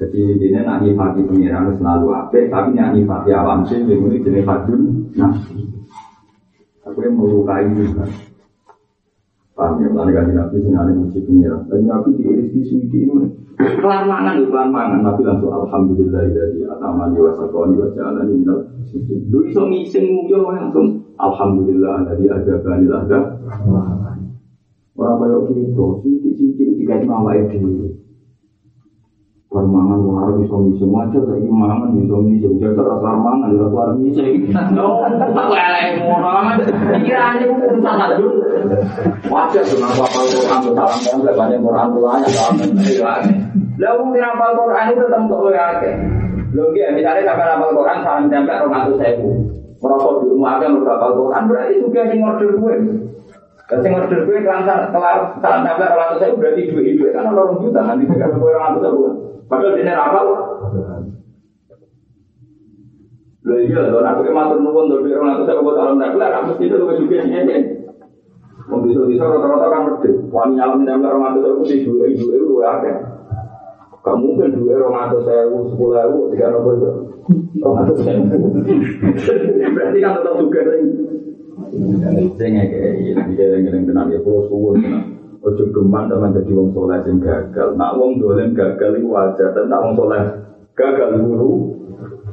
[0.00, 4.48] Jadi ini nak nyifati pengiran selalu apik, tapi nak nyifati alam sih, ini jenis
[5.12, 5.60] nafsi.
[6.88, 8.08] Aku yang melukai juga.
[9.60, 11.60] Paham ya, kan Nabi sengaja muji pengira.
[11.68, 13.28] Dan Nabi diiris di suci ini.
[13.60, 15.04] Kelar mangan, kelar mangan.
[15.04, 19.20] Nabi langsung Alhamdulillah dari atamani wa sakoni wa jalani minal suci.
[19.28, 23.20] Lu iso ngising muyo langsung Alhamdulillah dari adabani lahda.
[25.00, 27.88] Orang kaya gitu, suci-suci diganti mawa itu.
[29.48, 33.88] Permangan wong arep iso ngising wajar saiki mangan iso ngising jajar rasa mangan ora keluar
[33.96, 34.52] ngising.
[34.76, 36.30] Oh, tak elek ngono.
[37.00, 38.34] Pikirane urusan tajud.
[39.26, 43.00] Wajar dengan apa Quran dalam template banyak Quran tulanya dalam template.
[43.80, 45.94] Lah wong sing hafal Quran itu kok luwih akeh.
[46.52, 49.80] Lho nggih misalnya sampai hafal Quran salam template 200.000.
[49.80, 52.74] Merasa di rumah akeh mergo hafal Quran berarti juga sing order gue.
[53.70, 58.34] Dan sing order gue kelar salam template 200.000 berarti duit-duit kan orang juta nanti kan
[58.34, 59.46] 200.000.
[59.46, 60.26] Padahal dia rapal.
[63.40, 66.44] Lho iya, lho aku ke matur nuwun to dhek orang saya buat alam tak kelar,
[66.44, 67.56] mesti itu lebih juga sini.
[68.70, 70.14] Wong bisa-bisa rata-rata kan medhit.
[70.28, 72.96] Wani nyalam nempel orang atus aku sih dua ibu itu akeh.
[74.00, 76.90] Gak mungkin dua orang atus saya sepuluh ribu tiga nopo itu.
[77.64, 78.20] Orang atus saya.
[79.74, 80.99] Berarti kan tetap juga nih.
[81.68, 85.04] Saya kayak ini, dia yang tenan ya, pulau suwun tenan.
[85.40, 87.72] Ojo geman teman jadi wong soleh yang gagal.
[87.72, 90.22] Nak wong dolen gagal itu wajar, tapi nak wong soleh
[90.76, 91.52] gagal guru.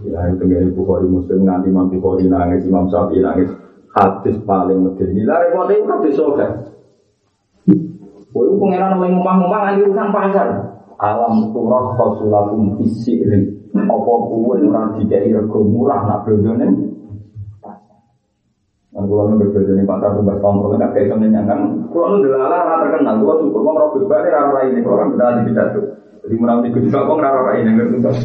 [0.04, 3.52] Ya itu dari Bukhari Muslim nganti Imam Bukhari nangis, Imam Syafi'i nangis.
[3.96, 5.24] Hadis paling medeni.
[5.24, 6.52] Nilai repotnya itu hadis soleh.
[8.36, 10.48] Kowe pengenan oleh ngomong-ngomong lagi urusan pasar.
[11.00, 13.72] Alam turah fasulakum fisiri.
[13.72, 16.87] Apa kowe ora dikai rego murah nak blondone?
[18.98, 21.86] Kan kula nu berbeda nih pasar tuh tahun kalau nggak kayak semuanya kan.
[21.94, 23.22] Kula nu delala rata terkenal.
[23.22, 25.82] Kula syukur kong robot balik rara ini orang beda di pidato.
[26.26, 28.18] Jadi menang di juga kong rara ini ngerti tuh.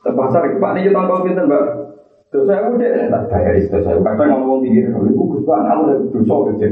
[0.00, 1.64] Terpasar pak nih kita tahu kita mbak.
[2.32, 4.00] Terus saya udah tak bayar itu saya.
[4.00, 6.66] Kadang ngomong pikir kalau ibu gus bang kamu udah dosa kerja.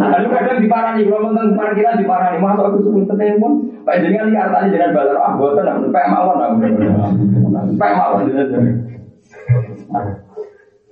[0.16, 3.52] Lalu kadang diparani kalau tentang parkiran diparani masa aku sebut telepon.
[3.84, 6.36] Pak jangan lihat tadi jangan balar ah buatan sampai mawon.
[7.52, 8.24] Sampai mawon.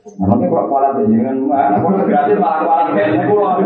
[0.04, 3.56] Namanya kalau kualat jangan mana kalau gratis malah kualat kayaknya pulau.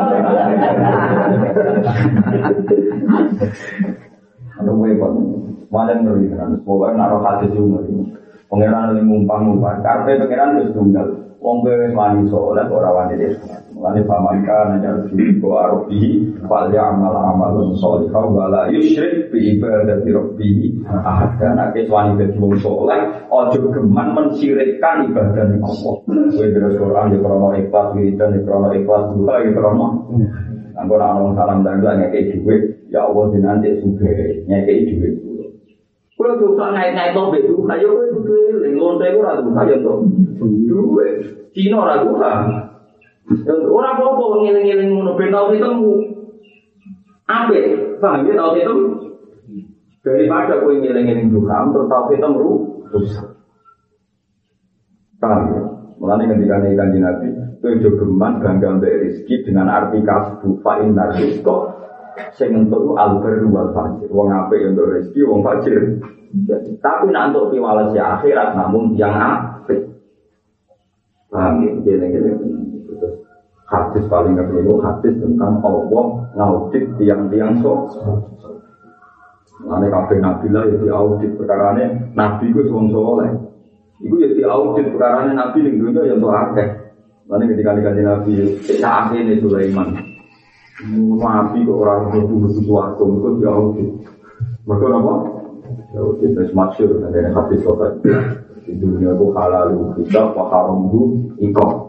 [4.58, 5.14] Ada webon,
[5.66, 6.62] mana ngeri kan?
[6.62, 8.14] Pokoknya naruh hati juga ngeri.
[8.46, 11.06] Pangeran ini ngumpang-ngumpang, karpe pangeran itu tunggal.
[11.42, 13.58] Wong kowe wani saleh ora wani desa.
[13.78, 15.06] Mulane pamanka najar
[15.38, 21.38] ko arofi fal ya'mal amalun sholihah wa yusyrik bi ibadati rabbih ahad.
[21.38, 22.58] Nek wis wani dadi wong
[23.70, 25.94] geman mensirikkan ibadah Allah.
[26.10, 29.86] Kowe terus Quran di krono ikhlas wiridan di krono ikhlas di krono.
[30.74, 35.14] Anggo ana salam dan ngekek dhuwit, ya Allah dinanti sugih ngekek dhuwit.
[36.18, 39.92] Kulo dosa ngait-ngait to mbek duha yo kowe kudu eling lonte ora to.
[40.66, 41.06] Duwe.
[41.54, 42.67] Cina ora duha.
[43.68, 45.94] Ora apa-apa ngeling-eling ngono ben tau ketemu.
[47.28, 47.64] Apik,
[48.00, 48.86] paham ya tau ketemu.
[50.00, 52.48] Daripada kowe ngeling-eling duha terus tau ketemu
[52.88, 53.28] rusak.
[55.20, 55.60] Paham ya?
[55.98, 57.28] Mulane ketika kanjeng Nabi,
[57.60, 61.74] kowe jo geman ganggang mbek rezeki dengan arti kasbu fa innar rizqa
[62.32, 64.08] sing entuk alber wal fajir.
[64.08, 66.00] Wong apik untuk rezeki, wong fajir.
[66.80, 69.84] Tapi nak untuk piwales ya akhirat namun yang apik.
[71.28, 71.70] Paham ya?
[71.84, 72.67] Gini-gini.
[73.68, 77.92] Hadis paling keliru hadis tentang Allah ngaudit tiang-tiang sok.
[79.68, 83.28] Mana kafe nabi lah ya audit perkara ini nabi gue suwong soleh.
[84.00, 86.68] Iku ya di audit perkara ini nabi yang dunia yang tuh akeh.
[87.28, 88.32] Mana ketika dikasih nabi
[88.80, 89.88] saat ini Sulaiman.
[91.18, 93.88] Nabi kok orang betul-betul suatu itu jauh sih.
[94.64, 95.14] Mereka apa?
[96.22, 97.98] Sih, terus masyur, ada yang hadis sobat.
[98.62, 100.86] Di dunia itu halal itu bisa, wa haram
[101.40, 101.87] itu.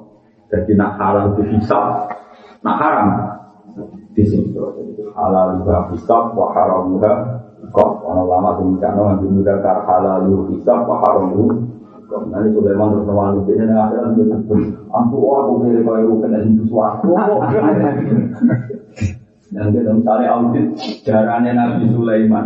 [0.49, 2.09] Jadi nak halal itu bisa,
[2.65, 3.07] nak haram
[4.17, 4.57] di sini.
[5.13, 7.13] Halal itu bisa, wa haram itu
[7.69, 7.89] ikut.
[8.01, 11.45] Orang lama demikian, orang demikian halal itu bisa, wa haram itu
[12.09, 14.33] Nanti Sulaiman terus nawan itu ini akhirnya itu
[14.89, 17.09] aku aku kira kau itu kena sesuatu.
[19.49, 20.65] Dan kita misalnya audit
[21.05, 22.45] jarannya Nabi Sulaiman.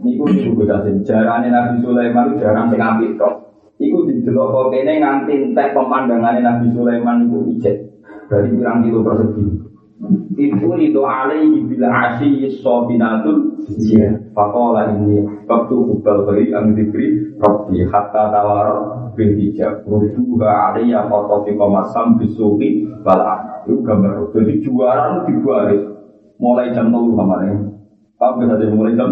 [0.00, 2.80] Niku juga kasih jarannya Nabi Sulaiman jarang sing
[3.20, 3.51] kok.
[3.80, 7.76] Iku didelok kok kene nganti entek pemandangannya Nabi Sulaiman iku ijek.
[8.28, 9.44] Berarti pirang kilo persegi.
[10.34, 17.86] Itu itu alaihi bila asyi sobinatul Iya, fakola ini waktu kubal beri ang diberi Rabbi
[17.86, 18.66] hatta tawar
[19.14, 19.86] bin hijab.
[19.86, 25.82] Rubuha alaiya fotofi komasam bisuki balan Itu gambar Jadi juara dibaris
[26.42, 27.70] Mulai jam 0 kemarin.
[28.18, 29.10] Jadi mulai jam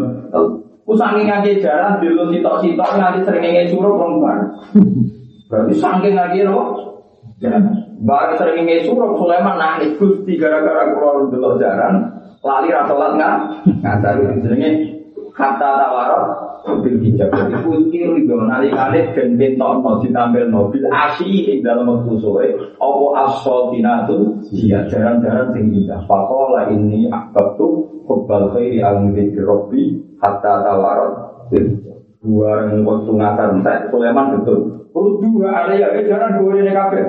[0.91, 4.39] Usangin ngaji jalan dulu sitok-sitok Nanti sering ngengin suruh perempuan
[5.47, 6.67] Berarti sangking ngaji loh
[8.03, 13.35] Barang sering ngengin suruh Sulaiman nangis Gusti gara-gara kurang dulu jalan lali ra salat nggak
[13.85, 14.71] ngasar itu jenenge
[15.37, 16.25] kata tawarok
[16.85, 17.29] bil hijab.
[17.33, 22.49] Jadi kukir itu nali kali dan benton mau ditampil mobil asi di dalam waktu sore
[22.77, 26.01] apa asal tinatu dia jarang-jarang sing indah.
[26.05, 27.69] Pakola ini akab tu
[28.11, 29.83] kebal khairi al dzikri rabbi
[30.19, 30.67] hatta
[32.21, 37.01] dua yang waktu ngasar entek Sulaiman betul perlu dua ada ya jarang dua ini kafe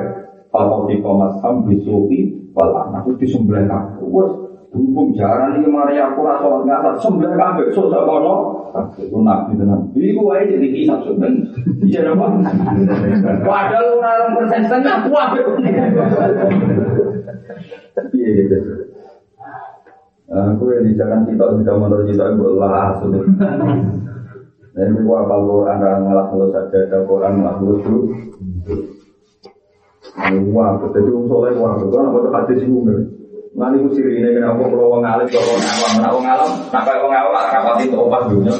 [0.54, 4.08] kalau di komas ham bisuki wal anak itu disembelih kabeh
[4.72, 8.36] Berhubung jaran ini mari aku rasa ngasar sembilan kabeh susah kono.
[8.96, 9.92] Itu nabi tenan.
[9.92, 11.44] Iku wae jadi kisah sebenarnya.
[11.84, 12.26] Iya apa?
[13.44, 15.40] Padahal orang persen setengah aku apa?
[18.16, 18.58] Iya gitu.
[20.32, 23.20] Aku yang di jalan kita sudah menurut kita gue lah sudah.
[24.72, 28.02] Dan ini gua apal Quran orang ngalah mulut saja, ada Quran ngalah mulut dulu.
[30.56, 32.80] Wah, jadi orang soleh, wah, itu kan apa hadis itu
[33.52, 37.04] Nanti ku siri ini kenapa kalau wong alim kalau wong awam, wong alam, nak kayak
[37.04, 38.56] awam, rapatin tuh obat dunia,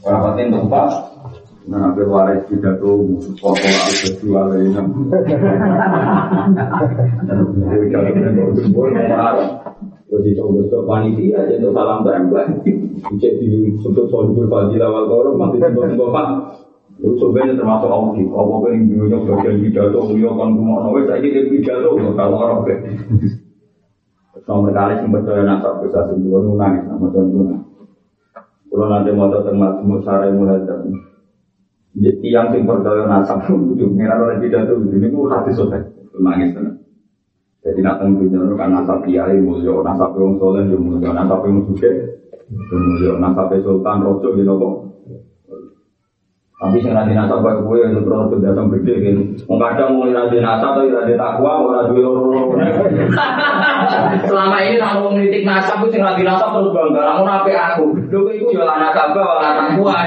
[0.00, 1.11] rapatin tuh obat
[1.62, 3.06] Nah, apa waris pidato
[3.38, 4.74] foto aku berjual ini.
[10.10, 12.02] Jadi coba coba panitia jadi salam.
[13.14, 16.26] Cek di soal fadilah wal korum masih pak.
[16.98, 18.26] Itu sebenarnya termasuk audit.
[18.26, 22.66] Apa yang bagian beliau kan cuma nawe saya jadi kalau orang
[25.46, 25.78] nasab
[26.90, 27.62] sama tuan.
[28.72, 30.58] Kalau nanti mau tahu cara mulai
[31.92, 36.56] jadi yang sing percaya nasab itu ngira oleh pidato itu ini pun hati sotek nangis
[36.56, 36.80] tenan.
[37.62, 41.90] Jadi nak tengok itu kan nasab kiai mulia, nasab yang soleh mulia, nasab yang suke
[42.72, 44.76] mulia, nasab sultan rojo gitu kok.
[46.62, 49.18] Tapi sing nanti nasab kayak gue itu terus tuh datang gede kan.
[49.50, 52.54] Mau kadang mau nanti nasab tapi nanti takwa, mau nanti loro
[54.30, 57.18] Selama ini nak mau ngelitik nasab itu sing nanti nasab terus bangga.
[57.18, 57.98] Aku?
[58.14, 60.06] Lu itu jual nasab bawa takwa,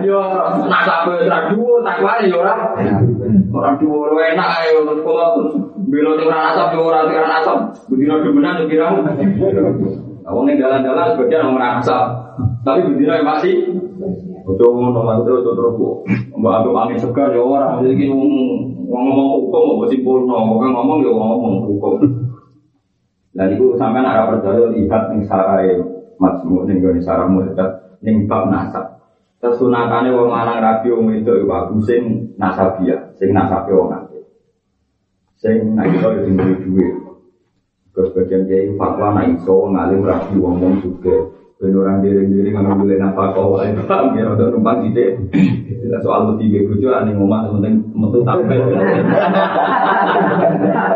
[0.00, 0.20] yo
[0.64, 2.60] nasab radu, takwa yo orang.
[3.52, 5.52] Orang dua enak ayo terus kalau terus
[5.92, 7.58] belo sing ora nasab yo ora sing nasab.
[7.92, 8.64] Bedino demenan
[10.30, 12.06] Awang ning dalan-dalan sebagian orang nasab.
[12.62, 13.54] Tapi bedino masih
[14.50, 15.76] Ojo ngono lah terus terus
[16.34, 21.54] mbak aku angin segar ya orang jadi ngomong hukum mau simpul no ngomong ya ngomong
[21.68, 22.00] hukum.
[23.36, 25.78] Dan itu sampai arah percaya lihat ning sarai
[26.18, 28.98] masmu ning gone sarah dekat ning bab nasab.
[29.40, 34.24] Kesunatane wong lanang rabi wong itu bagus sing nasabia, sing nasabe wong akeh.
[35.40, 37.09] Sing nek iso yo duwe duwe.
[38.00, 41.36] Kesebagian kiai fatwa nek iso ngalim rabi wong wong juga.
[41.60, 45.20] Ben orang diri-diri nggak boleh nafkah kau itu paham ya untuk numpang ide.
[46.00, 48.64] Soal tiga bujo ane ngomong penting metu tampil.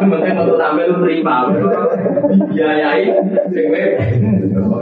[0.00, 1.52] Penting metu tampil terima.
[2.48, 3.12] Biayai
[3.52, 3.66] sing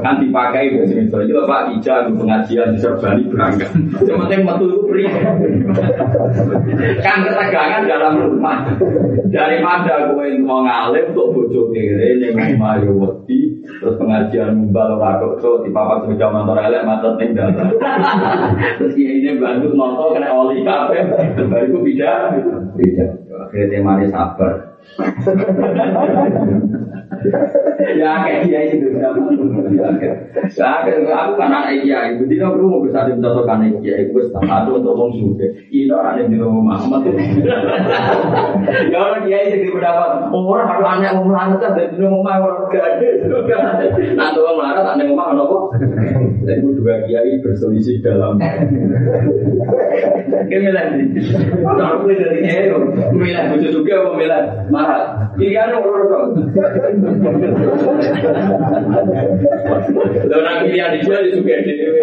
[0.02, 3.70] kan dipakai biasa misalnya Pak Ija pengajian di Serbani berangkat.
[4.02, 5.20] Yang penting metu itu terima.
[7.00, 8.66] Kan ketegangan dalam rumah.
[9.30, 15.62] Daripada gue mau ngalim untuk bojo kiri yang mayu wedi terus pengajian mumbal ora kok
[15.62, 17.70] di papat sepeda motor elek macet ning dalan.
[18.82, 21.02] Terus ini bantu nonton kena oli kabeh.
[21.46, 22.12] Baru beda.
[22.74, 23.06] Beda.
[23.48, 24.71] Akhirnya temanya sabar.
[27.92, 33.06] Ya kayak dia itu ya kayak aku kan anak dia ibu dia perlu mau bisa
[33.06, 37.14] dicontohkan anak dia ibu satu untuk mau suka ini orang yang di rumah Muhammad.
[38.90, 43.08] Ya orang dia itu pendapat orang harus anak mau melarat dari rumah orang gak ada
[44.18, 45.42] nanti orang melarat anak rumah apa?
[45.46, 45.62] Kok
[46.42, 48.34] dan itu dua kiai berselisih dalam.
[50.50, 50.86] Kemilan
[51.62, 56.08] aku dari hero kemilan butuh juga kemilan marah kiri ada orang
[60.22, 62.02] Lho nak pilihan dijual juga dhewe.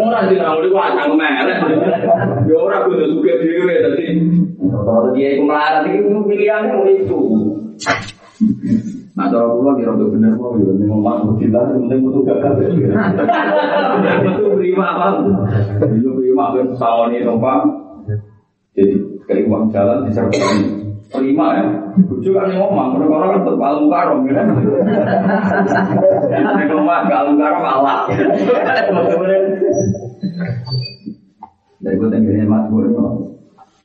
[0.00, 1.58] Ora sih nang udah wacang melek.
[2.48, 4.06] Yo ora kudu suka dhewe dadi.
[4.56, 7.20] Kalau dia iku melarat iki pilihannya mau itu.
[9.10, 12.72] Nah, kalau pulau kira udah bener mau ya, nih ngomong kita penting butuh gagal.
[14.24, 15.06] Butuh prima apa?
[15.84, 17.62] Butuh prima kan sawani tempat.
[19.28, 21.66] Jadi uang jalan disertai lima ya.
[22.06, 24.42] Bujuk kan ngomong, orang kan tetap alung karom ya.
[26.70, 27.98] Ngomong ke alung karom Allah.
[31.80, 32.66] Dari gue mas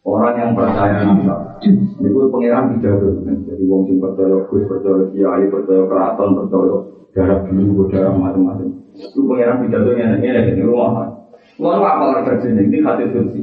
[0.06, 3.26] Orang yang percaya nasa, itu pengiran pidato.
[3.26, 6.78] Jadi wong sing percaya Gus, percaya Kiai, percaya keraton, percaya
[7.18, 8.70] darah biru, darah macam-macam.
[8.94, 11.10] Itu pengiran pidato yang ini di rumah.
[11.58, 12.70] Lalu apa kerja ini?
[12.70, 13.42] Ini hati suci.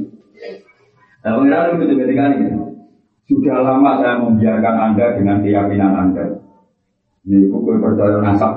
[1.27, 2.72] Nah, itu ketika ini.
[3.23, 6.25] Sudah lama saya membiarkan Anda dengan keyakinan Anda.
[7.23, 8.53] Jadi kue percaya nasab.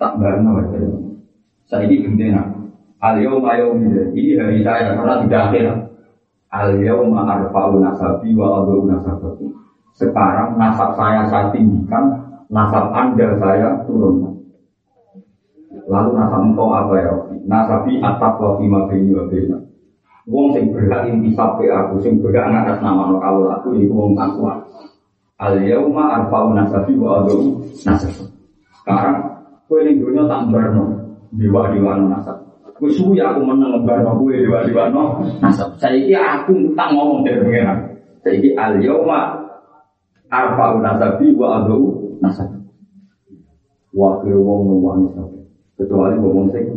[0.00, 0.78] Tak barno aja.
[1.68, 2.48] Saya ini gendena.
[2.98, 3.44] Al-yawm
[4.16, 5.66] ini hari saya karena tidak akhir.
[6.48, 9.52] Al-yawm arfa'u nasabi wa adu nasabaku.
[9.92, 12.08] Sekarang nasab saya saya tinggikan,
[12.48, 14.32] nasab Anda saya turunkan.
[15.88, 17.12] Lalu nasab engkau apa ya?
[17.44, 19.67] Nasabi atap wa fima bini wa bina.
[20.28, 24.12] Wong sing berhak intisab ke aku, sing berhak ngatas nama no kalau aku ini wong
[24.12, 24.60] takwa.
[25.40, 28.28] Al yauma arfa'u nasabi wa adu nasab.
[28.84, 29.16] Sekarang
[29.64, 31.00] kue ini dunia tak berno
[31.32, 32.44] dewa dewa nasab.
[32.76, 34.92] Kue suwi aku menang ngebarno kue dewa dewa
[35.40, 35.80] nasab.
[35.80, 37.78] Saya ini aku tak ngomong dari pengiran.
[38.20, 39.20] Saya ini al yauma
[40.28, 41.80] arfa'u nasabi wa adu
[42.20, 42.52] nasab.
[43.96, 45.40] Wakil wong nuwani sabi.
[45.80, 46.76] Kecuali wong sing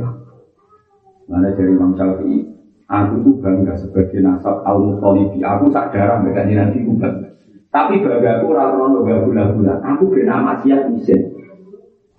[1.32, 2.44] Mana dari Imam Syafi'i,
[2.92, 5.40] aku tuh bangga sebagai nasab al mutolibi.
[5.40, 7.32] Aku sak darah mereka nanti bangga.
[7.72, 9.80] Tapi bangga aku krono gak gula-gula.
[9.80, 11.42] Aku bernama siap isin.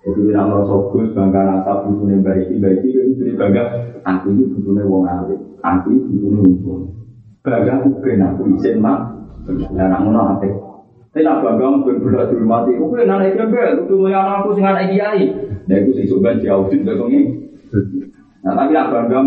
[0.03, 3.63] Jadi kita merasa gus bangga nasab bujune baik baik itu jadi bangga
[4.03, 6.83] aku ini bujune wong alim, aku ini bujune wong
[7.43, 9.15] Bangga aku ben aku isin mak,
[9.47, 10.47] dan aku ngono apa?
[11.15, 14.91] Tapi nak bangga ben berat dihormati, aku ben anak ben, aku mulai anakku sing anak
[14.91, 15.27] kiai.
[15.71, 17.42] Nah itu sih coba diaudit kok ini.
[18.43, 19.21] Nah tapi nak bangga,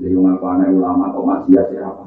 [0.00, 2.04] jadi wong aku anak ulama kok masih ya apa?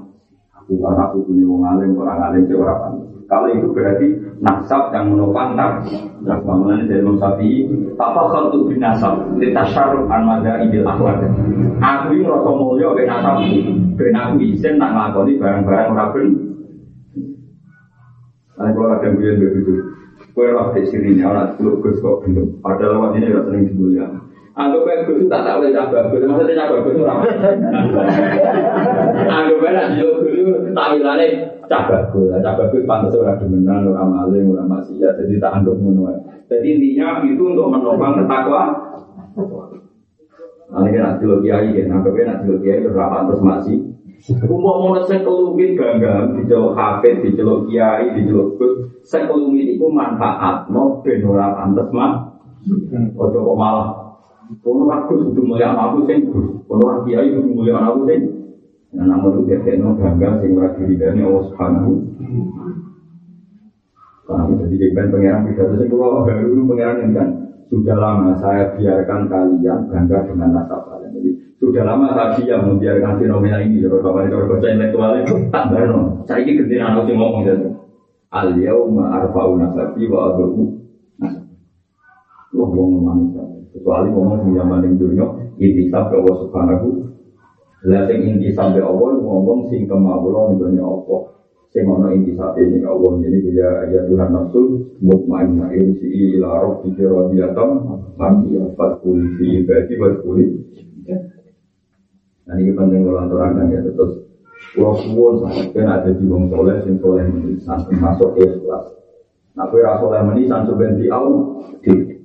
[0.58, 4.08] Aku karena aku punya wong alim, orang alim sih orang kalau itu berarti
[4.42, 5.86] nasab yang menopang tak.
[6.26, 11.30] Nah, bangunan dari Imam Syafi'i, apa khaltu bin nasab, litasyaruh an mada idil akhlak.
[11.78, 13.38] Aku ini merasa mulia ke nasab,
[14.02, 16.28] ben aku izin tak ngelakoni barang-barang orang ben.
[18.58, 19.74] Nah, kalau ada yang begitu,
[20.34, 22.60] kue lah di sini, orang teluk gus kok belum.
[22.66, 24.10] Padahal lewat ini sering dimulia.
[24.60, 27.20] Anggap baik gus tak tak boleh cabang gus, maksudnya cabang gus orang.
[29.24, 30.36] Anggap baik nak jauh gus
[30.76, 31.32] tak wilayah
[31.70, 36.12] cah bagus, cah bagus pantas orang demenan, orang maling, orang maksiat, jadi tak anggap ngono.
[36.52, 38.64] Jadi intinya itu untuk menopang ketakwa.
[40.70, 43.80] Nanti kan kiai kan, anggapnya nanti lagi kiai terus masih.
[44.44, 48.92] Umum mau saya kelumit hafid, diceluk kiai, diceluk gus.
[49.08, 52.28] Saya itu manfaat, mau ben ora pantes mah.
[53.16, 53.99] Ojo kok malah.
[54.50, 58.40] Kono aku kudu mulia aku sing gus, kono kiai kudu mulia aku sing
[58.90, 61.92] Nah, namun itu dia bangga sing ora diridani Allah Subhanahu.
[64.26, 67.28] Paham jadi jengben pangeran pidato sing kula baru pangeran yang kan
[67.70, 71.14] sudah lama saya biarkan kalian bangga dengan nasab kalian.
[71.22, 71.30] Jadi
[71.62, 73.86] sudah lama saya diam membiarkan fenomena ini.
[73.86, 75.90] Kalau kapan kalau baca intelektual itu tak benar.
[76.26, 77.68] Saya ini kerja anak sing ngomong gitu.
[78.34, 80.78] Al yauma arfa'u nasabi wa abu
[81.22, 81.46] nasab.
[82.58, 85.26] Wah, ngomong manis Kecuali ngomong di zaman yang dunia,
[85.62, 86.88] intisab ke Allah Subhanahu
[87.80, 91.18] lah sing inti sampai Allah ngomong sing kemawula nggone apa.
[91.72, 94.62] Sing ana inti sampai ini Allah jadi dia ya Tuhan nafsu
[95.00, 97.70] mutmainnah irsi ila rabbika radiyatan
[98.20, 100.40] mardiyah fatkul fi ibadi watkul
[102.50, 104.26] Nah ini penting kalau aturakan ya terus
[104.76, 108.86] Pulau suwon sangat kan ada di wong soleh sing soleh menisan termasuk ikhlas.
[109.58, 112.19] Nah kue rasoleh menisan sebenarnya au di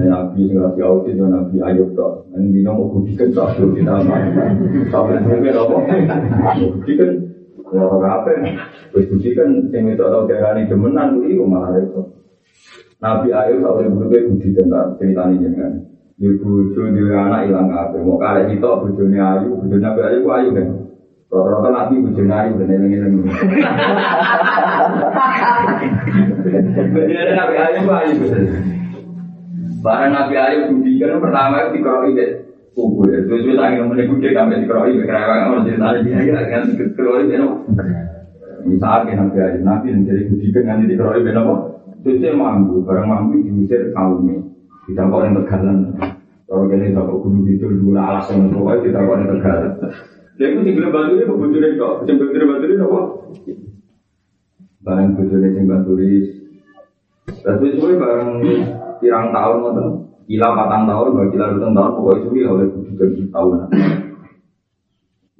[0.00, 2.30] nabi sing rapi audit yo nabi ayub tok.
[2.32, 4.00] Nang dino mau budikan sak do kita
[4.88, 5.76] Sampai sampai apa?
[6.56, 7.10] Budikan
[7.68, 8.32] ora apa.
[8.96, 12.02] Wis budikan sing itu tau darani demenan kuwi kok malah itu.
[13.02, 15.72] Nabi Ayub sampai budikan budikan tak ceritane jenengan.
[16.16, 18.00] Di bojo di anak ilang kabeh.
[18.00, 20.68] Mau kare itu bojone ayu, bojone Nabi Ayub ayu kan.
[21.32, 23.24] Rata-rata nabi bojone ayu ben eling-eling.
[26.92, 28.14] Bojone Nabi Ayub ayu.
[29.82, 32.30] Barang Nabi Ayub budikan pertama itu dikeroi deh
[32.70, 33.18] kubur ya.
[33.26, 37.38] Terus terus angin meneh gede sampai dikeroi kerewang orang cerita dia ya kan dikeroi deh
[38.62, 41.54] Misalnya Nabi Ayub Nabi yang jadi budikan nanti dikeroi deh apa?
[42.06, 44.38] Terus dia mampu barang mampu diusir kaumnya.
[44.86, 45.78] Kita kok yang tegalan.
[46.46, 49.72] Kalau kalian tak gunung itu dulu alasan pokoknya kita kok yang tegalan.
[50.38, 51.94] Dia itu tinggal bantu dia bujurnya kok.
[52.06, 53.00] Bantu bantu dia apa?
[54.82, 55.92] Barang bujurnya sing bantu
[57.22, 58.30] Tapi itu barang
[59.02, 59.86] pirang tahun ngoten.
[60.22, 63.54] Kila patang tahun, bagi kila ruteng tahun, pokoknya suwi oleh budikan tahun.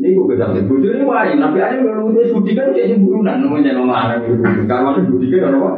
[0.02, 3.94] Ini gue kesal, bujur ini wajib, tapi aja kalau udah budikan kayak burunan, namanya nama
[4.10, 4.42] anak itu.
[4.66, 5.70] Karena masih budikan apa?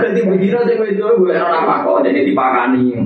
[0.00, 2.96] Jadi begitu saya gue jual gue orang apa kok, jadi dipakani.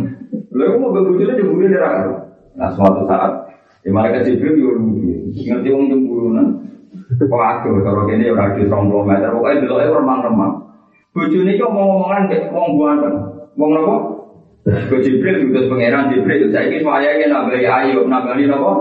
[0.54, 2.30] Lalu mau bujurnya jemburin darah.
[2.54, 3.32] Nah suatu saat,
[3.82, 4.70] di mereka Jibril yo
[5.34, 6.46] ngerti wong jemburunan.
[7.18, 10.54] Waduh, kalau kini orang di 20 meter, pokoknya dulu remang-remang.
[11.12, 13.31] Bojone iki omong-omongan mek wong buanten.
[13.56, 13.94] Wong napa?
[14.62, 16.48] Ke Jibril diutus pangeran Jibril.
[16.54, 18.72] Saiki wayahe nambali ayo nambali napa?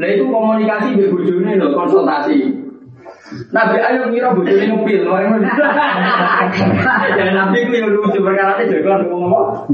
[0.00, 2.38] Lah itu komunikasi mbek bojone lho, konsultasi.
[3.52, 5.04] Nabi Ayub ngira bojone ngupil,
[7.16, 9.68] ya Nabi ku yo lucu perkara itu jago ngomong.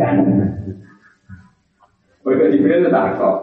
[2.27, 3.37] Mereka Jibril tak kok.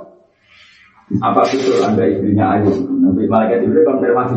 [1.22, 2.76] Apa betul anda istrinya Ayub?
[2.92, 4.36] Nabi Malaikat Jibril konfirmasi.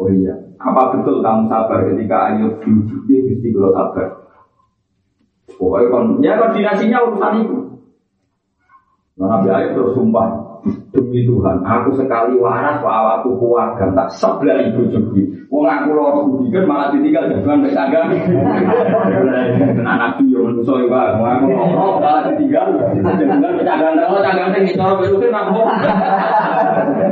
[0.00, 3.28] Oh iya, apa betul kamu sabar ketika Ayub diuji?
[3.28, 4.19] Mesti kalau sabar.
[5.60, 7.56] Pokoknya kon, ya koordinasinya urusan itu.
[9.20, 10.32] Nah, Nabi Ayub terus sumpah,
[10.96, 15.20] demi Tuhan, aku sekali waras pak awakku keluarga tak sebelah ibu juga.
[15.52, 18.08] Wong aku loh budikan malah ditinggal jangan baik tangga.
[19.76, 23.88] Kena nabi yang ya pak, wong aku loh malah ditinggal jangan baik tangga.
[24.00, 25.60] Kalau tangga tinggi, kalau itu kan aku.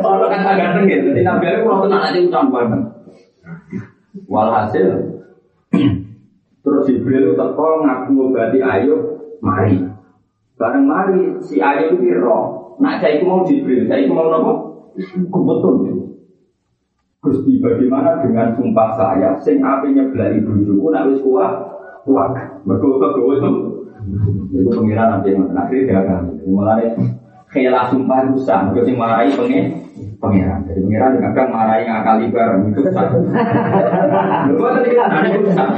[0.00, 2.80] Kalau kan tangga tinggi, jadi nabi Ayub kalau tenang aja ucap banget.
[4.24, 5.17] Walhasil
[6.68, 9.00] terus Jibril teko ngaku ngobati Ayub
[9.40, 9.80] mari.
[10.60, 12.76] Bareng mari si Ayub itu roh.
[12.78, 14.52] Nak saya mau Jibril, saya mau nopo?
[15.00, 15.74] Kebetul.
[17.18, 21.50] Gusti bagaimana dengan sumpah saya sing ape nyeblai bojoku nak wis kuat
[22.06, 22.30] kuat.
[22.62, 23.50] Mereka kegawa itu.
[24.54, 26.22] Itu pengiran nanti yang akhirnya dia akan.
[26.46, 26.94] Mulai
[27.50, 28.70] khilaf sumpah rusak.
[28.70, 29.66] Mereka sing marahi pengen
[30.22, 30.62] pengiran.
[30.70, 33.06] Jadi pengiran juga kan marahi ngakali bareng itu rusak.
[34.46, 35.70] Mereka tadi ada rusak.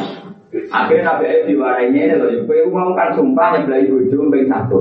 [0.51, 2.31] Akhirnya Nabi Ayub diwarainya loh.
[2.43, 4.79] Kowe mau kan sumpah nyebelai bojo ping satu.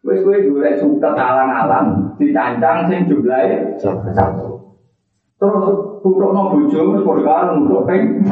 [0.00, 4.64] Wes kowe golek suket alang-alang dicancang sing jumlahe satu.
[5.36, 8.24] Terus butuh no bojo wis padha karo butuh ping.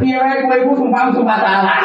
[0.00, 1.80] Piye kowe sumpah sumpah salah.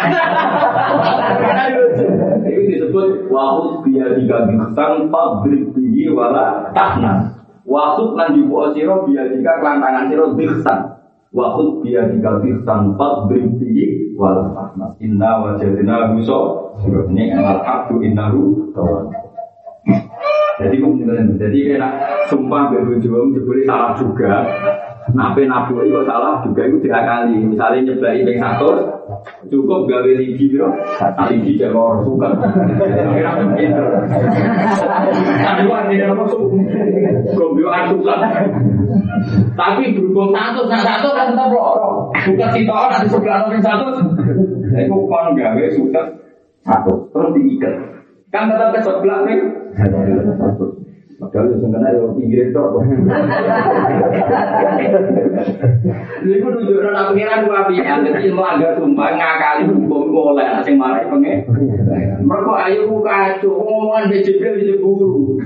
[2.47, 7.43] Itu disebut wahud biya tiga bihi wala tahna.
[7.67, 11.00] Wahud lan jubu sira biya kelantangan sira bintang.
[11.31, 14.91] Wahud biya tiga bintang fadrib bihi wala tahna.
[14.99, 16.75] Inna wajadina muso.
[16.83, 19.07] Ini amal abdu innahu tawad.
[20.59, 20.77] Jadi
[21.39, 21.89] jadi kena
[22.27, 24.43] sumpah berbujuang jebule salah juga.
[25.09, 27.41] Nape nabu itu salah juga itu diakali.
[27.41, 28.69] Misalnya nyeblai ping satu,
[29.49, 30.69] cukup gawe ligi bro.
[31.25, 32.29] Ligi jalur suka.
[32.85, 33.85] Kira pinter.
[35.41, 36.53] Tapi wah ini apa tuh?
[37.33, 38.13] Suka.
[39.57, 42.13] Tapi berhubung satu, nah satu kan tetap loro.
[42.21, 43.85] Suka sitok nanti sebelah ping satu.
[44.69, 46.01] Itu kon gawe suka
[46.61, 47.73] satu terus diikat.
[48.29, 49.37] Kan tetap ke sebelah nih.
[51.21, 52.65] Padahal yang kena yang pinggir itu.
[56.17, 57.13] Jadi aku nunjukkan aku
[57.45, 57.97] dua pihak.
[58.01, 60.49] Jadi melanggar sumpah ngakali hukum boleh.
[60.57, 61.45] Asing marah pengen.
[62.25, 63.53] Mereka ayo buka kacau.
[63.53, 65.37] Ngomongan di jibril di jeburu.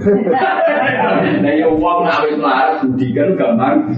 [1.43, 2.80] Nah ya uang ngawin marah.
[2.80, 3.91] Budi kan gampang.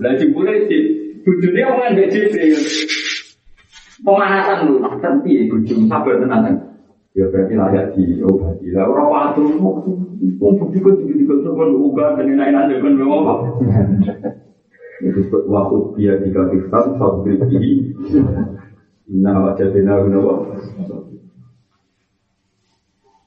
[0.00, 0.82] Nah jebule sih.
[1.20, 2.56] Bujurnya omongan di jibril.
[4.00, 4.88] Pemanasan dulu.
[4.88, 5.84] Tapi ya bujur.
[5.84, 6.69] Sabar tenang.
[7.10, 8.70] Ya berarti layak diobati.
[8.70, 9.42] Lah orang waktu
[10.38, 13.34] bukti kan juga juga kan uga dan lain lain kan memang apa?
[15.00, 17.96] Itu disebut waktu dia bintang fabrik ini.
[19.10, 20.22] Nah wajah benar benar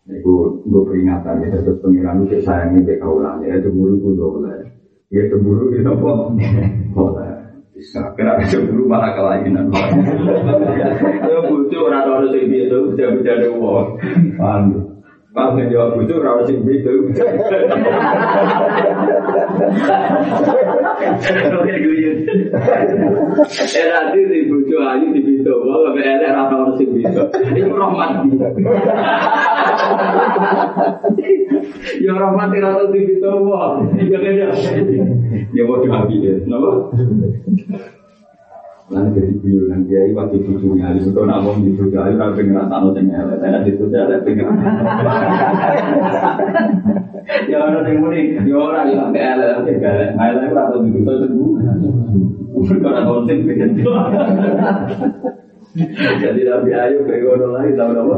[0.06, 4.70] Itu gue peringatan ya terus pengiran itu sayangnya ke kaulan ya cemburu gue boleh.
[5.10, 6.12] Ya cemburu itu apa?
[6.94, 7.33] Boleh.
[7.92, 9.68] Kena cemburu malah kelainan.
[9.74, 14.00] Ayo butuh orang orang sing itu bisa ada uang.
[14.40, 14.64] Paham?
[15.36, 16.94] Paham kan jawab butuh orang sing itu.
[23.74, 28.12] Eh nanti di butuh ayu di itu, kalau ada orang orang sing itu, itu rahmat.
[32.04, 32.52] Ya rahmat
[32.92, 34.50] di itu, wah, ya kan ya.
[35.54, 36.72] Ya mau diambil ya, kenapa?
[38.92, 42.84] Lan jadi guyonan kiai waktu cucu nyali itu nak mau cucu nyali kan pengen rasa
[42.84, 44.44] no sing elek, saya di situ ada pengen.
[47.48, 51.00] Ya orang yang muni, ya orang yang sampai elek sampai galak, elek itu atau itu
[51.00, 51.52] itu sembuh.
[52.84, 53.70] Kalau konten pengen
[55.74, 58.18] Jadi Nabi Ayub kayak ngono lagi tahu apa?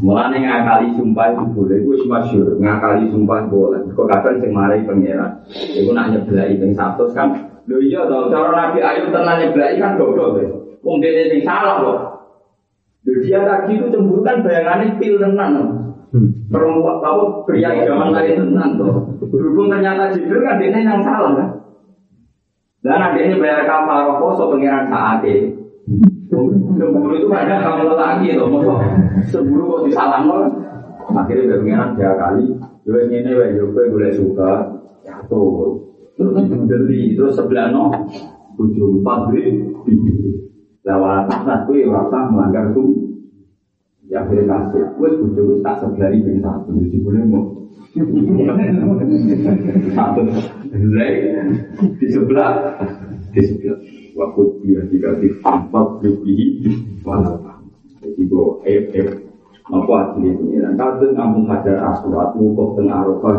[0.00, 3.84] Mulane ngakali sumpah itu boleh, itu masyur ngakali sumpah boleh.
[3.92, 7.36] Kok kadang sing marai pangeran, itu nak nyeblai ping satu kan
[7.68, 10.48] Lho iya toh, cara Nabi Ayub tenang nyeblai kan goblok deh.
[10.80, 11.98] Wong dene sing salah loh.
[13.04, 15.52] Lho dia tadi itu cemburu kan bayangannya pil tenan.
[16.50, 19.20] Perempuan tahu pria zaman lain tenan tuh.
[19.28, 21.48] Berhubung ternyata Jibril kan dia yang salah kan.
[22.80, 25.52] Dan ini bayar kafar poso pengiran saat ini.
[26.30, 28.74] Cemburu itu ada kamu lelaki tuh, masa
[29.34, 30.30] cemburu kok disalam
[31.10, 32.54] Akhirnya pengiran tiga kali.
[32.86, 34.78] Yo ini wae kowe boleh suka.
[35.02, 35.90] Ya tuh.
[36.14, 36.46] Terus
[37.18, 37.90] terus sebelah no
[38.54, 39.58] ujung pabrik
[40.86, 42.94] lawan tak kue rasa melanggar tuh
[44.06, 44.86] ya akhirnya kasih.
[44.94, 46.70] Kue ujung tak sebelah ini satu.
[46.78, 47.42] Jadi boleh mau
[49.98, 50.20] satu.
[50.94, 51.18] Lagi
[51.98, 52.78] di sebelah.
[53.34, 53.78] Di sebelah
[54.14, 57.38] waktu dia dikasih empat lebih walau
[58.00, 59.08] jadi gue eh eh
[59.70, 63.34] apa hasilnya pengiran kadang kampung hajar aswat wukuf tengah arafah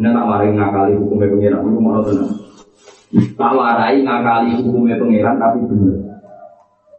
[0.00, 2.32] ini tak warai ngakali hukumnya pengiran, itu mau tenang.
[3.36, 5.96] Tak warai ngakali hukumnya pengiran, tapi bener.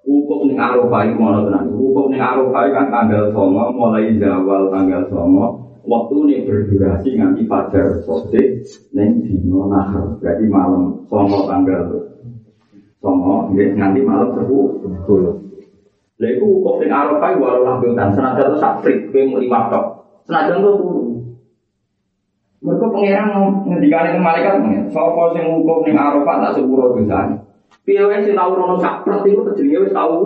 [0.05, 1.65] Hukum ning Arafah itu mau tenang.
[1.73, 5.45] Hukum ning Arafah kan tanggal songo, mulai zawal tanggal songo.
[5.81, 8.61] Waktu ini berdurasi nganti fajar sore,
[8.93, 10.21] neng dino nahar.
[10.21, 12.10] Berarti malam songo tanggal
[13.01, 15.41] songo, nganti malam sepuluh.
[16.21, 19.85] Lalu hukum ning Arafah walau lanjutan, senajan itu sakfrik, kue lima tok.
[20.29, 20.73] Senajan itu
[22.61, 23.27] mereka pengiran
[23.65, 24.85] ngendikan itu malaikat mengen.
[24.93, 27.41] Sopo sing hukum ning Arafat tak sepuro dosane.
[27.81, 30.21] Piye wae sing tau rono sakpret iku jenenge wis tau.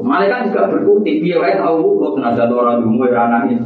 [0.00, 3.60] Malaikat juga berkutik piye wae tau kok tenaga ora dungu ora anake.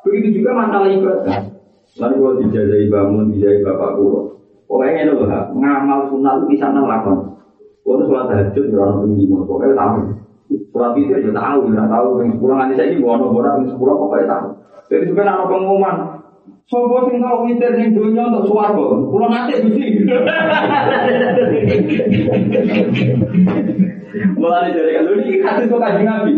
[0.00, 1.52] Begitu juga masalah ibadah.
[2.00, 4.32] Lalu kalau dijajahi bangun, dijajahi bapak guru.
[4.64, 7.33] Pokoknya ini loh, ngamal sunat itu bisa nelakon.
[7.84, 10.00] Kalau sholat tahajud ya orang mau pokoknya tahu.
[10.72, 12.08] Sholat itu ya tahu, ya tahu.
[12.24, 14.46] Yang sepuluh nanti saya ini bono bono, yang sepuluh pokoknya tahu.
[14.88, 15.96] Jadi sebenarnya ada pengumuman.
[16.64, 18.86] Sopo sing tau witir ning donya untuk swarga.
[19.12, 19.84] Kula nate Gusti.
[24.40, 26.32] Mulai dari kan ini hadis kok kanjeng Nabi.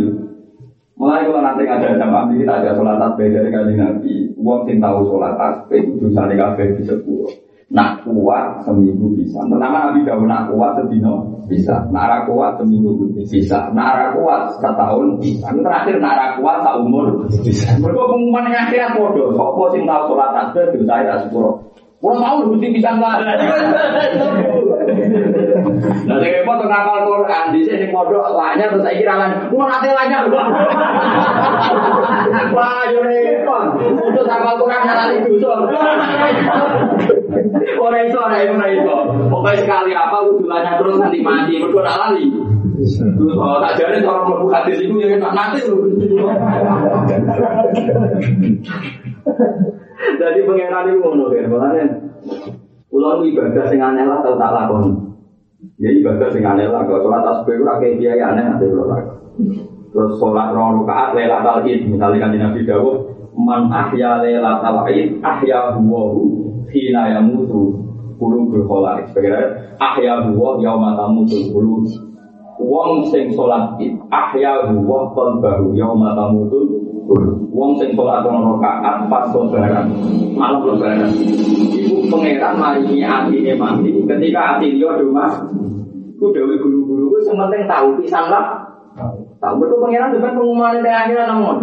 [0.98, 4.34] Mulai kalau nanti ada jamaah kita ada sholat tasbih dari kanjeng Nabi.
[4.34, 7.45] Wong sing tahu sholat tasbih kabeh di sepuluh.
[7.66, 9.42] Nak kuat seminggu bisa.
[9.42, 11.82] Pertama Nabi Dawud nak kuat sedino bisa.
[11.90, 12.94] Nak kuat seminggu
[13.26, 13.74] bisa.
[13.74, 15.50] Nak kuat setahun bisa.
[15.50, 17.74] Terakhir nak kuat seumur bisa.
[17.82, 19.34] Mereka pengumuman yang akhirat bodoh.
[19.34, 21.58] Sopo sing tahu sholat tasbih dosa ya sepuluh.
[21.98, 23.16] Kurang tahu mesti bisa nggak?
[26.06, 29.68] Nah, saya repot tuh ngapal Quran di sini kodok lainnya terus saya kira kan, mau
[29.68, 30.24] nanti lainnya
[32.56, 33.64] Wah, yo repot.
[33.76, 35.52] Untuk ngapal Quran nanti dosa.
[37.76, 38.96] Ora iso, ora iso, ora iso.
[39.28, 42.24] Pokoknya sekali apa ujulannya terus nanti mati, berdua tak lali.
[42.76, 45.76] Terus kalau tak jadi orang mlebu hadis itu ya tak mati lho.
[50.16, 51.84] Jadi pengenan itu ngono makanya
[52.96, 54.96] Kulo ibadah sing aneh lah tau tak lakoni.
[55.76, 59.68] Ya ibadah sing aneh lah, kalau sholat tasbih ora kayak kiai aneh nanti kulo lakoni.
[59.92, 62.96] Terus sholat rong rakaat lailatul id, misalnya kan Nabi Dawud,
[63.36, 66.24] man ahya lailatul id ahya huwahu
[66.72, 67.84] hina yamutu
[68.16, 69.12] kulu berkholak.
[69.12, 71.84] Sebagai ahya huwa yauma tamutu kulu
[72.56, 76.75] Wong sing sholat id ahya huwa qalbahu yauma tamutu
[77.56, 79.86] Wong sing sholat rong rakaat pas lebaran
[80.34, 81.06] malam lebaran
[81.70, 85.38] Iku pangeran maringi atine mati ketika ati liya do mas.
[86.18, 88.66] Ku dewe guru-guru ku sing penting tahu pisan lah.
[89.38, 91.56] Tahu betul pangeran depan pengumuman di akhirat namun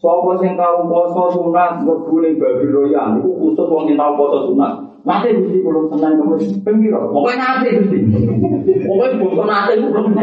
[0.00, 4.48] Sopo sing tau poso sunat mlebu ning babi royal iku khusus wong sing tau poso
[4.48, 4.72] sunat.
[5.04, 7.12] Mate Gusti kula tenan kamu pengiro.
[7.12, 8.00] Pokoke nate Gusti.
[8.90, 10.18] Pokoke bongko nate iku belum.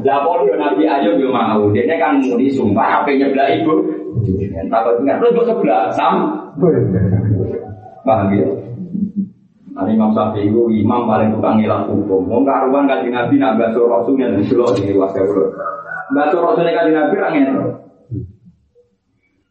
[0.00, 1.68] Lah padha Nabi Ayub yo mau.
[1.76, 3.84] Dene kan muni sumpah ape nyeblak ibu.
[4.72, 6.40] Takut ingat lu sebelah sam.
[8.00, 8.48] Paham ya?
[9.76, 12.24] Nah, Imam Syafi'i itu imam paling tukang ngilang hukum.
[12.24, 15.20] Mau karuan kaji Nabi nak baso rasulnya dan sulo di wasya
[16.10, 17.48] Baca Rasulnya kaji Nabi angin.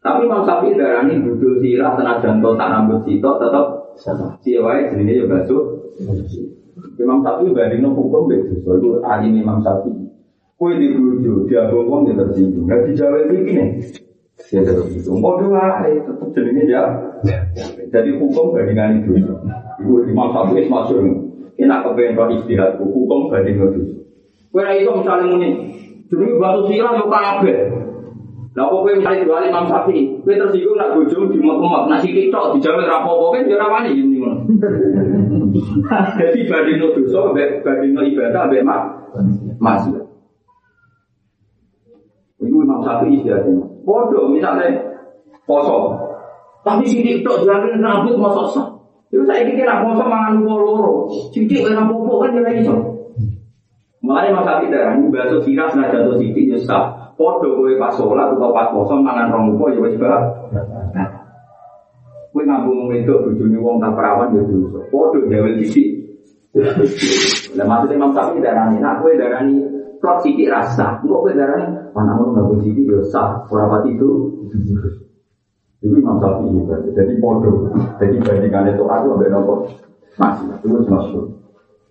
[0.02, 3.66] Tapi Imam Syafi'i darah ini budul sirah tenaga to tak rambut sito tetap
[4.42, 5.79] siawai jenisnya ya baca.
[7.00, 8.60] Imam Syafi'i bari no hukum begitu.
[8.64, 10.08] So itu ahli Imam Syafi'i.
[10.60, 12.68] Kue di bujo, dia bongkong dia tersinggung.
[12.68, 13.64] Nah di Jawa itu gini.
[14.52, 15.18] Dia tersinggung.
[15.24, 16.82] Mau dua, tetap jenisnya ya.
[17.88, 19.16] Jadi hukum bandingan itu.
[19.80, 21.00] Ibu Imam Syafi'i masuk.
[21.56, 22.76] Kita kepengen roh istirahat.
[22.76, 23.82] Hukum bandingan itu.
[24.52, 25.50] Kue itu misalnya muni.
[26.10, 27.58] Jadi batu sirah yo kabeh.
[28.50, 32.58] Lah kok kowe misalnya jual Imam Syafi'i, kowe tersinggung nak bojo di mek nasi tiktok
[32.58, 34.09] dijamin rapopo kan yo ngono.
[36.20, 38.82] Jadi banding dosa banding ibadah mbek mak
[39.62, 40.10] masih.
[42.40, 43.52] Iku Imam Syafi'i jadi.
[43.84, 44.72] Bodoh misalnya
[45.44, 45.92] poso.
[46.64, 48.68] Tapi si tiktok jamin rambut masuk sah.
[49.12, 51.12] Itu saya kira poso mangan loro.
[51.32, 52.76] Cincik ora popo kan ora iso.
[54.00, 57.12] Mulai masa tidak ini bahasa sirah sudah jatuh siti ya sah.
[57.20, 60.24] Podo kowe pas sholat atau pas poso mangan rong upo ya bah.
[62.40, 64.80] Kowe ngambung wedok bojone wong tak perawan ya dosa.
[64.88, 66.08] Podo gawe siti.
[67.52, 69.60] Lah maksudnya Imam Syafi'i darani, nak kowe darani
[70.00, 71.04] plot siti rasa.
[71.04, 73.44] Engko kowe darani mana mau ngambung siti ya sah.
[73.52, 74.08] Ora pati itu.
[75.84, 76.64] Itu Imam Syafi'i
[76.96, 77.68] jadi podo.
[78.00, 79.68] Jadi bandingannya itu aku ambek nopo
[80.16, 81.24] masih itu masuk.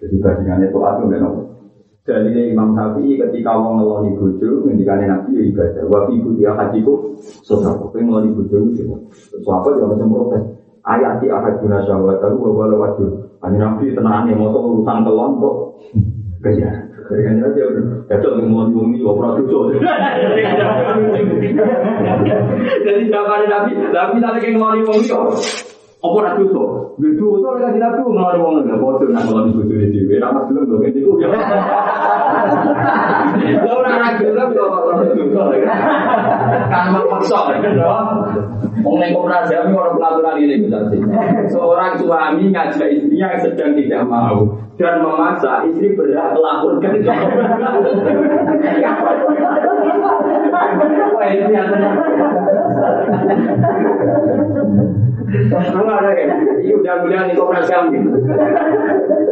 [0.02, 1.41] Jadi bandingannya itu aku ambek nopo
[2.10, 5.84] dari Imam Syafi'i ketika wong ngeloni bojo ngendikane Nabi ya ibadah.
[5.86, 7.14] Wa fi dia hajiku
[7.45, 7.78] sedekah.
[7.78, 8.89] Kowe ngeloni bojo itu.
[9.45, 10.43] Sahabat yang macam protes.
[10.82, 12.97] Ayat di ahad guna syahwat tahu bahwa lewat
[13.45, 15.55] Hanya Nabi tenangnya mau urusan kelon kok.
[16.41, 16.70] Kerja.
[17.05, 17.86] Kerja aja udah.
[18.10, 19.78] Ya tuh ngeloni wong ini ora dosa.
[22.82, 25.14] Jadi jawaban Nabi, Nabi sampai ngeloni wong ini
[26.00, 26.95] apa nak dosa?
[26.95, 30.16] Gitu dosa oleh kasih nabi ngelari wong nggak bodoh nak ngelari di dewi.
[30.16, 31.12] Nama dulu dong itu.
[33.60, 35.43] Lo orang nak dosa kalau dosa
[36.72, 37.76] kan maksa kan?
[38.80, 39.12] Wong kami
[39.76, 40.97] orang pelaturan ini berarti.
[41.52, 46.95] Seorang suami ngajak istrinya sedang tidak mau dan memaksa istri berhak melaporkan.
[51.12, 51.60] Wah ini
[55.30, 55.46] Ya.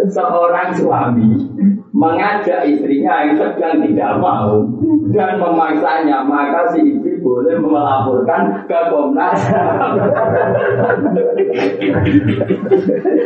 [0.07, 1.29] Seorang suami
[1.97, 4.61] mengajak istrinya yang sedang tidak mau
[5.09, 9.39] dan memaksanya maka si istri boleh melaporkan ke Komnas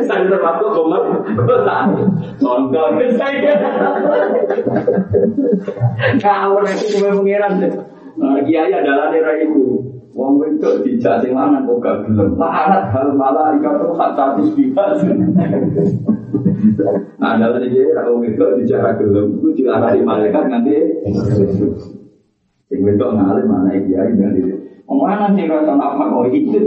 [0.08, 1.06] saya termasuk Komnas
[2.40, 2.88] contoh.
[3.20, 3.54] Saya
[6.24, 7.54] kalau nanti gue mengiran
[8.48, 12.36] kiai adalah daerah itu Wong wedok dijak sing lanang kok gak gelem.
[12.36, 15.00] Larat hal malah ikan hak status bebas.
[17.22, 20.76] Ada lagi dia wong wedok dijak ra gelem iku diarani malaikat nanti.
[22.68, 24.60] Sing wedok mana iki ya ini.
[24.92, 26.60] Omongan sing apa kok itu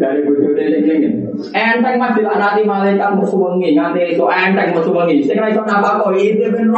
[0.00, 0.94] dari bujune ini
[1.52, 6.14] enteng mas nanti malaikat musuh wengi itu enteng musuh wengi sing ra iso napa kok
[6.16, 6.68] itu ben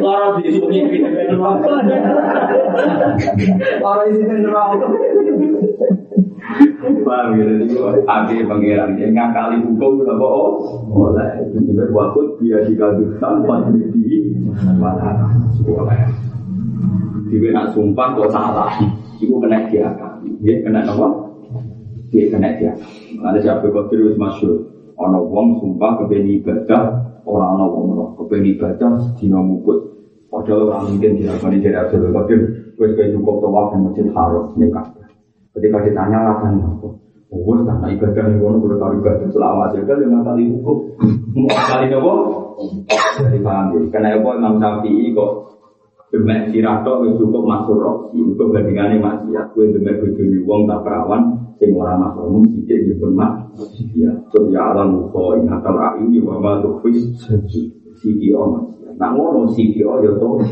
[0.00, 1.36] Loro disuruh gitu ben
[3.80, 4.22] Loro isi
[6.80, 7.54] Paham ya,
[8.10, 8.34] jadi
[8.98, 10.50] yang ngakali hukum oh,
[11.14, 14.34] itu juga waktu dia dikabulkan pas di
[14.80, 15.30] mana,
[17.30, 18.74] dia nak sumpah kok salah,
[19.22, 19.86] itu kena dia
[20.40, 21.06] dia kena apa?
[22.10, 22.72] Dia kena dia.
[23.20, 24.56] Ada siapa kok terus masuk,
[24.98, 26.90] ono wong sumpah kebeni ibadah,
[27.24, 29.78] orang ono wong roh kebeni ibadah dina mukut.
[30.30, 32.40] Padahal orang mungkin pernah jadi Abdul Qadir,
[32.78, 34.86] wes kayak cukup tawaf di masjid Haram nikah.
[35.50, 36.86] Ketika ditanya alasan apa,
[37.34, 40.78] oh karena ibadah yang kono udah tahu ibadah selama jaga dengan tali hukum.
[41.34, 42.14] Mau kali apa?
[43.18, 43.78] Jadi paham ya.
[43.90, 45.30] Karena apa Imam Syafi'i kok
[46.10, 49.54] Demek sirato wis cukup masuk roh, itu bandingannya maksiat.
[49.54, 51.22] Kue demek bojone wong tak perawan,
[51.54, 53.54] sing ora umum sithik ya pun mak.
[53.94, 57.14] Ya, so ya alam muka ingatal aini wa ma tukhfis
[58.02, 58.98] siki o maksiat.
[58.98, 60.42] Nah ngono siki o ya to.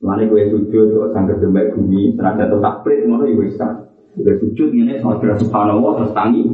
[0.00, 3.92] Mane kowe sujud kok sangger demek bumi, ternyata to takprit ngono ya wis tak.
[4.16, 6.44] Udah sujud ngene saudara subhanallah terus tangi.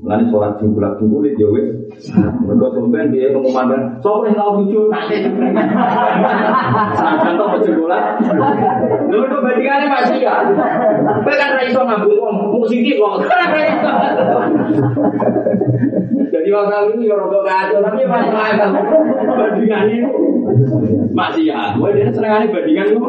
[0.00, 1.76] Mulane sholat jumlah jumlah ya wis.
[2.40, 5.28] Mergo sampean dia pengumuman sapa sing tau sujud nanti.
[7.36, 8.02] To jumlah.
[9.12, 10.40] Lho kok bandingane masih ya.
[11.20, 13.20] Kowe kan ra iso ngambut wong musik kok.
[16.30, 18.70] Jadi waktu ini ya rokok kacau, tapi masih akal.
[19.36, 20.08] Bandingan itu
[21.12, 21.76] masih ya.
[21.76, 23.04] Gue dia seneng bandingan itu.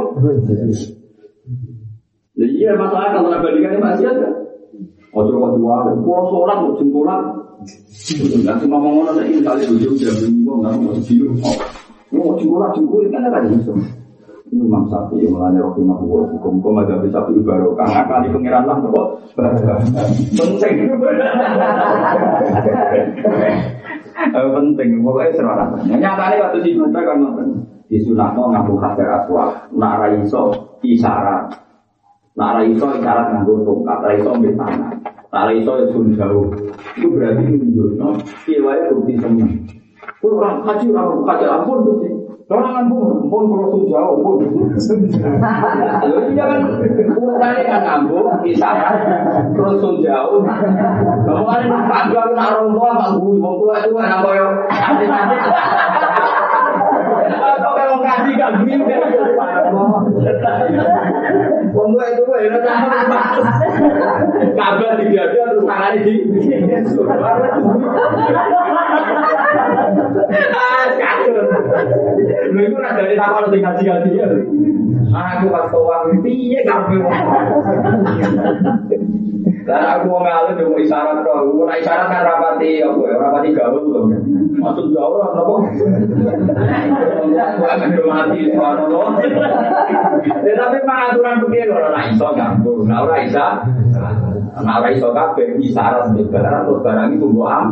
[2.35, 4.40] Iya masalah kalau bandingannya masih ada.
[5.11, 7.21] Ojo kok diwale, pulau sholat mau jempulan.
[8.47, 11.35] Nanti mau ngomong ada ini kali tujuh jam minggu nggak mau jilu.
[12.15, 13.75] Mau jempulan jempulan kan ada bisa.
[14.51, 18.67] Ini Imam Sapi yang melanya rohi mahbuah hukum kau ada bisa ibarat karena kali pengiran
[18.67, 19.07] lah kok.
[20.35, 20.75] Penting.
[24.31, 24.89] Penting.
[25.03, 27.19] Pokoknya serana nyatanya waktu di baca kan
[27.87, 29.71] di sunatno ngaku hajar aswad.
[29.75, 30.51] Nak iso
[32.31, 34.95] isyarat nak iso isyarat nganggo tongkat iso ambil tangan
[35.31, 36.47] nak iso sun jauh
[36.95, 38.07] itu berarti menunjukno
[38.47, 39.51] kiwai bukti seneng
[40.23, 42.13] orang haji orang haji ampun tuh sih
[42.51, 44.43] Orang kan pun, kalau jauh pun.
[46.03, 46.59] Lalu iya kan,
[47.15, 49.07] urutannya kan ngambung, kisaran,
[49.55, 50.43] terus jauh.
[50.43, 54.19] Kamu kan pagi aku nak orang tua, ngambung, mau tua itu kan?
[54.67, 55.35] Nanti-nanti.
[57.39, 58.83] Kau kalau kasih gak gini,
[61.71, 63.19] Wong itu gue enak sama
[64.51, 66.13] Kabar di dia terus tangannya di.
[70.51, 71.43] Ah, kacau.
[72.51, 74.27] Lu itu rada dari takon sing gaji-gaji ya.
[75.11, 77.01] Aku pas keuang piye kabeh.
[79.61, 81.37] Dan aku mau ngalir dong isyarat kok.
[81.45, 84.05] Mau naik isyarat kan rapati apa ya rapati gaul loh.
[84.61, 85.53] Maksud jauh apa
[87.61, 89.07] akan mati subhanallah.
[90.41, 92.73] Ya tapi pengaturan begini kalau naik iso ganggu.
[92.89, 93.45] Nah ora isa.
[94.61, 97.65] Nah ora iso kabeh isyarat sebarang terus barang itu mbok am.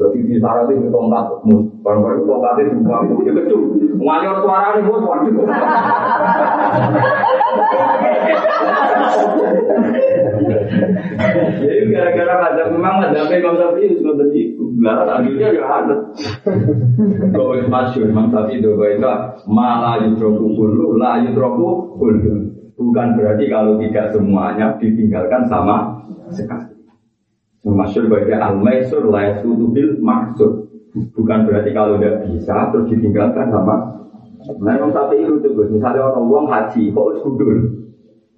[0.00, 1.44] Jadi di sana itu tongkat,
[1.84, 3.60] barang-barang tongkat itu buang, itu kecil.
[4.00, 5.44] Nganyor suara ini bos, waduh.
[11.60, 15.96] Jadi gara-gara ada memang ada Imam Syafi'i itu sudah di gelar akhirnya ya ada.
[17.36, 19.12] Kau itu masyur Imam Syafi'i itu itu
[19.52, 22.49] malah yudroku kulu, la yudroku kulu.
[22.80, 26.00] Bukan berarti kalau tidak semuanya ditinggalkan sama
[26.32, 26.72] sekali.
[27.60, 30.52] Masyur baiknya al-maisur la bil maksud.
[31.12, 34.00] Bukan berarti kalau tidak bisa terus ditinggalkan sama.
[34.64, 37.60] Nah, Imam Syafi'i itu tuh, misalnya orang uang haji, kok harus kudur.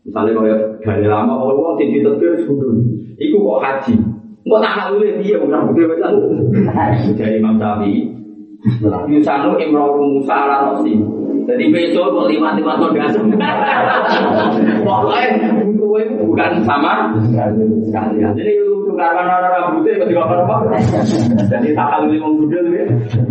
[0.02, 0.50] Misalnya kalau
[0.82, 2.74] dari lama kalau uang tinggi tetir sudut,
[3.22, 3.94] itu kok haji.
[4.42, 6.14] Kok tak dia udah betul betul.
[7.14, 8.10] Jadi Imam Syafi'i,
[9.06, 10.82] Yusanu Imroru Musa ala.
[11.42, 13.14] Jadi besok kok lima lima gas.
[14.86, 15.28] Pokoknya
[15.66, 18.32] buku itu bukan sama sekalian.
[18.38, 20.56] Jadi lucu karena orang rambutnya ketika apa apa.
[21.50, 22.84] Jadi tak kalau lima budel ya.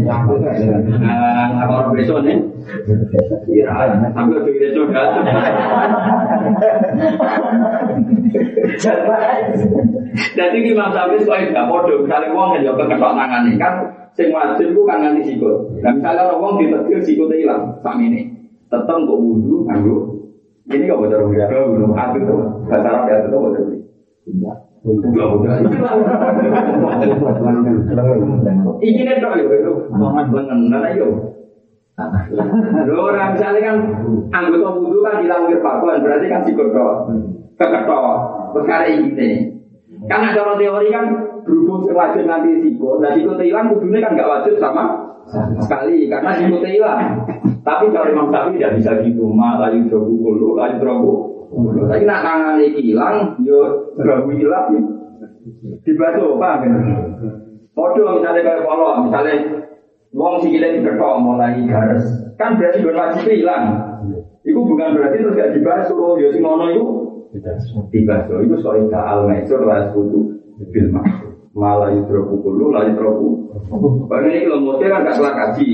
[0.03, 2.37] Nah, orang besok nih.
[3.51, 3.71] Iya,
[4.13, 5.11] sambil tuh besok gas.
[10.11, 13.73] Jadi Imam Syafi'i kok gak podo, misalnya uang yang jawab keketok tangan ini kan,
[14.21, 15.81] sing wajib itu kan nganti sikut.
[15.81, 18.29] Nah misalnya orang uang ditetir sikutnya hilang, sama ini,
[18.69, 20.21] tetap kok wudhu, nganggu.
[20.69, 22.37] Ini gak bocor udah, belum hati tuh,
[22.69, 23.65] bahasa Arab ya itu bocor.
[28.81, 31.11] Iki nih dong, itu banget lengan, mana yuk.
[32.87, 33.77] Lho orang misalnya kan
[34.31, 36.97] anggota wudhu kan hilang wirpakuan, berarti kan sikut dong.
[37.57, 38.05] Keketok,
[38.53, 39.53] perkara ini.
[40.09, 41.05] Kan ada teori kan
[41.45, 44.83] berhubung wajib nanti siko, nah siko hilang kudunya kan nggak wajib sama
[45.61, 47.25] sekali karena siko hilang.
[47.61, 51.13] Tapi kalau Imam Syafi'i tidak bisa gitu, mak layu drogu kulu, layu drogu.
[51.85, 53.15] Tapi nak tangan hilang,
[53.45, 53.59] yo
[53.93, 54.73] drogu hilang,
[55.85, 56.79] dibasuh apa gitu.
[57.71, 59.35] Podo misalnya kayak polo, misalnya
[60.11, 62.03] wong sikile diketok mulai garis,
[62.35, 63.63] kan berarti gon wajib hilang.
[64.41, 66.85] Itu bukan berarti terus gak dibasuh, yo sing ngono itu
[67.31, 70.35] dibasuh itu soal al maisur lah sekutu
[70.67, 73.51] bil maksud malah yudroku kulu lah yudroku
[74.07, 75.71] Bagi ini lemotnya kan gak kelar kaji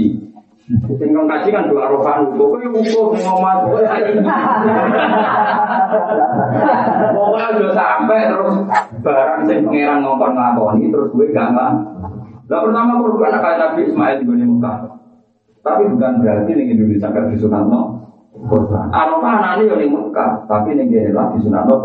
[0.67, 3.57] Sing kaji kan dua rohan Pokoknya wukuh ngomat
[7.13, 8.55] Pokoknya udah sampai terus
[9.05, 11.53] Barang sing pengeran ngomong ngakoni Terus gue gak
[12.47, 14.78] Nah pertama bukan kayak Nabi Ismail di Mekah.
[15.59, 18.07] Tapi bukan berarti nih Indonesia kan di Sunatno
[18.95, 21.75] Arafah anaknya yang di Mekah Tapi nih dia lah di Sunatno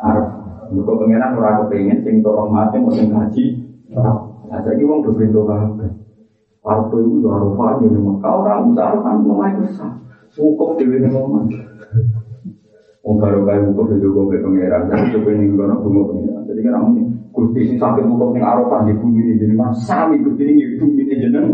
[0.00, 0.37] Arafah
[0.68, 3.44] Mereka pengenan orang kepengen Sing tolong mati mau sing haji
[4.48, 5.92] Nah jadi wong berbentuk kabeh.
[6.64, 9.92] Arafah itu ya Arafah yang di Mekah Orang bisa Arafah mulai besar
[10.36, 11.48] Wukuf dewi nih ngomong
[13.04, 15.30] Wong baru kaya wukuf itu pengeran Tapi coba
[16.48, 17.02] Jadi kan ini
[17.32, 21.46] Gusti sakit wukuf yang Arafah di bumi ini mas sami Gusti di bumi ini jeneng.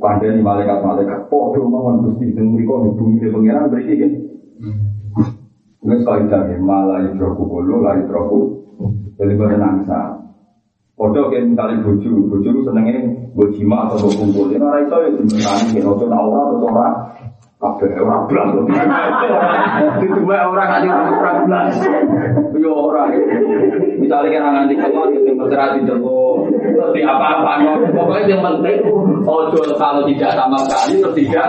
[0.00, 4.12] Kandani malaikat-malaikat Podo mawon gusti mereka di bumi ini pengiran berarti kan
[5.80, 8.40] Ini kaidah ya Malah yudroku kulu Lah yudroku
[9.16, 10.20] Jadi berenangsa
[10.92, 13.00] Podo kayak misalnya bojo Bojo itu senengnya
[13.32, 14.96] Bojima atau berkumpul Ini orang itu
[15.40, 16.96] ya Kayak noto naura atau orang
[17.60, 18.48] Kabeh orang belas
[20.04, 21.72] Itu orang aja orang belas
[22.60, 23.08] Yo orang
[23.96, 26.19] Misalnya kan nganti keluar Yang bercerai di jengkok
[26.70, 27.52] Terus apa-apa
[27.90, 28.78] Pokoknya yang penting
[29.26, 31.48] Ojo kalau tidak sama sekali Terus tidak.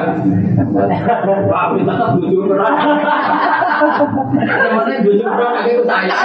[1.52, 2.76] Tapi tetap jujur berat
[4.52, 6.18] penting jujur berat Itu saya.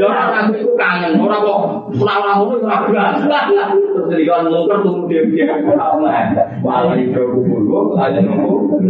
[0.00, 1.12] Orang aku itu kangen.
[1.20, 1.60] Orang kok
[1.96, 5.22] Pulang-pulang itu orang Terus jadi kalau mungkin Tunggu dia
[6.60, 8.80] Malah itu kubur Aja nunggu.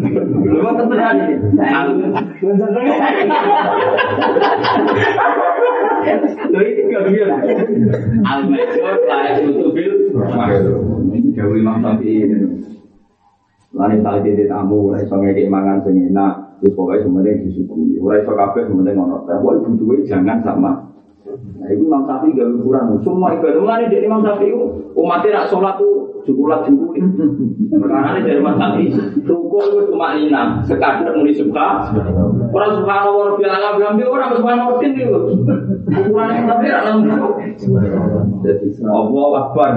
[0.46, 1.34] Lu kan terserah ini
[6.50, 6.82] Lu ini
[11.10, 12.24] Ini jauh imam tapi
[13.70, 18.02] Lain tali titik tamu, ora iso ngekek mangan sing enak, wis pokoke sementing disyukuri.
[18.02, 19.22] Ora iso kabeh sementing ono.
[19.30, 20.90] Tapi butuhe jangan sama.
[21.30, 22.98] Nah, itu Imam Syafi'i gak ukuran.
[23.06, 24.50] Semua ibadah mulai dari Imam Syafi'i
[24.98, 27.02] umatnya nak sholat tuh jukulat jukuli.
[27.74, 28.94] Karena dari Imam Syafi'i
[29.26, 30.62] rukun itu cuma lina.
[30.62, 31.90] Sekadar muni suka.
[32.54, 35.10] Orang subhanallah bilang bilang orang subhanallah itu.
[35.90, 36.94] Ukurannya tapi ada
[38.46, 39.74] Jadi Allah Akbar.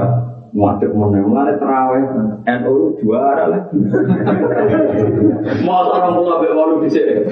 [0.54, 2.06] Muadek mana mana terawih
[2.46, 3.74] NU juara lah.
[5.66, 7.26] Mau orang mulai bewalu di sini.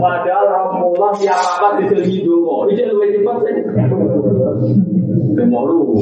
[0.00, 0.73] Padahal orang
[1.04, 2.64] mulai siapa apa di dulu.
[2.72, 3.54] Ini lebih cepat sih.
[5.36, 6.00] Kemaru.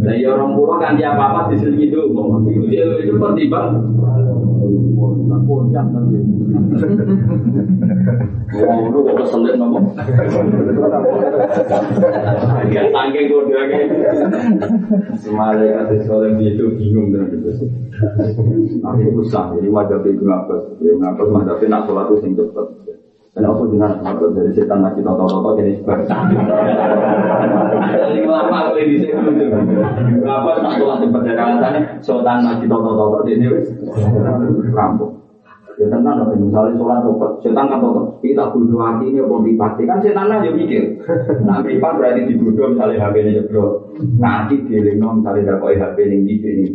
[0.00, 2.40] Nah, ya orang murah kan dia apa apa di sini dulu.
[2.48, 3.68] Itu dia lebih cepat bang.
[5.42, 6.22] Kodam nanti.
[8.94, 9.84] Lu kok keselit ngomong.
[12.70, 13.80] Ya tangke kodamnya.
[15.18, 17.68] Semalai kata sekolah itu bingung dengan itu.
[18.80, 20.62] Tapi usah, jadi wajah itu ngapus.
[20.78, 22.91] Ya ngapus tapi nak sholat itu sing cepet.
[23.32, 26.04] Dan aku dengar apa dari setan lagi toto toto jadi sebar.
[26.04, 29.48] Jadi lama aku di sini
[30.20, 33.48] Apa tak sholat cepet dari alasannya setan lagi toto toto jadi
[34.76, 35.24] rampung.
[35.80, 38.20] Ya tenang dong, misalnya sholat cepet, setan kan toto.
[38.20, 41.00] Kita bodoh hati ini apa dipati kan setan aja mikir.
[41.48, 43.96] Nah privat berarti dibodoh misalnya HP ini jeblok.
[44.20, 46.68] Nanti dieling misalnya dapat HP ini ini.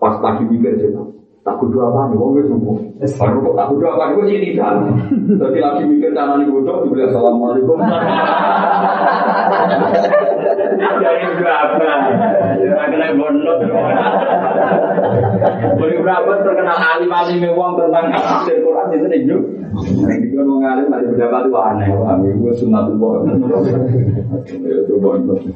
[0.00, 1.17] Pas lagi mikir setan.
[1.48, 2.76] Tak kudu apa nih, wong itu sembuh.
[3.00, 4.84] Baru kok tak kudu apa nih, ini kan.
[5.32, 7.80] Jadi lagi mikir cara nih kudu, dibeli assalamualaikum.
[10.76, 11.88] Jadi berapa?
[12.60, 13.64] Ya kena bonus.
[15.80, 19.48] Beri berapa terkenal alim alim wong tentang tafsir Quran itu nih juk.
[20.04, 21.08] Yang dikon wong alim ada
[21.48, 21.88] tuh aneh.
[21.96, 22.20] Wah.
[24.60, 25.48] Ya coba terus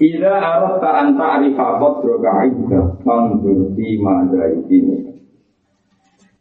[0.00, 4.98] Ida arat ta anta arifakot droga ida Pandur di madai ini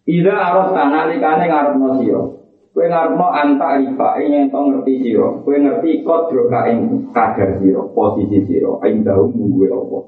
[0.10, 2.22] Ida arat ta nalikane ngarepno siyo
[2.76, 7.62] Kue ngarepno anta arifak ini yang tau ngerti siyo Kue ngerti kot droga ing kadar
[7.62, 10.04] siyo Posisi siyo Ida umuwe Allah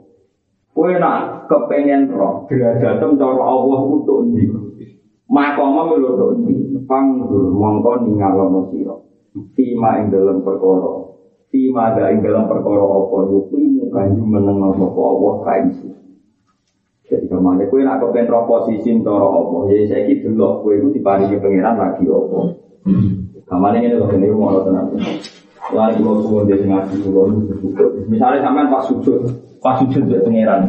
[0.74, 4.50] Kue nak kepengen roh Derajatem cara Allah untuk ndi
[5.28, 6.56] Makoma ngelodok ndi
[6.88, 9.08] Pandur mongkon ingalono siyo
[9.54, 11.17] Tima ing dalam perkara.
[11.48, 15.66] Fi mada ing dalam perkara apa yukimu kanju meneng sapa Allah kain
[17.08, 20.92] Jadi ke mana kue nak kepen posisi ntoro apa ya saya kira delok kue itu
[20.92, 22.40] diparingi pangeran lagi apa.
[23.48, 24.92] Ke mana ini loh ini mau tenang.
[25.72, 27.88] Lalu kalau suwon dia ngaji bersyukur.
[28.08, 29.20] Misalnya sampean pas sujud,
[29.60, 30.62] pas sujud dari pangeran.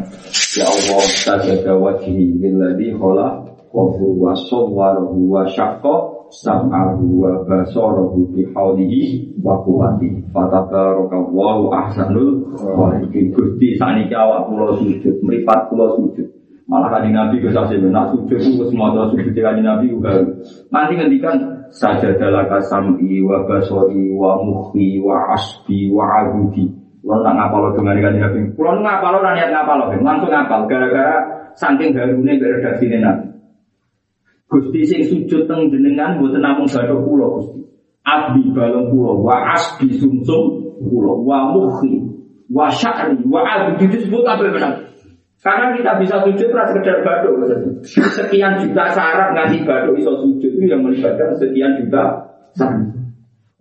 [0.55, 3.43] Ya Allah, sajada wajhi lilladzi khala
[3.75, 5.95] wa huwa sawwarahu wa syaqqa
[6.29, 13.33] sam'ahu wa basarahu bi haulihi wa quwwati fatabarakallahu ahsanul khaliqin.
[13.33, 16.29] Gusti saniki awak kula sujud mripat kula sujud.
[16.69, 20.21] Malah kanjeng Nabi ke sasi nak sujud ku wis maca sujud kanjeng Nabi uga
[20.69, 26.69] nanti ngendikan sajadalaka sam'i wa basari wa mukhi wa asbi wa adudi
[26.99, 28.39] Kulo tak ngapal dengan kanjeng Nabi.
[28.53, 31.17] Kulo ngapal ora niat ngapal, langsung ngapal gara-gara
[31.55, 33.28] saking harune beredaksi Nabi.
[34.49, 37.61] Gusti sing sujud teng jenengan mboten namung bathuk kula Gusti.
[38.01, 42.01] Abdi balung kula wa asbi sumsum kula wa mukhi
[42.49, 44.73] wa sya'ri wa abdi disebut apa benar.
[45.39, 47.45] Karena kita bisa sujud ras sekedar bathuk
[47.85, 52.89] Sekian juta syarat nganti bathuk iso sujud itu yang melibatkan sekian juta syarat.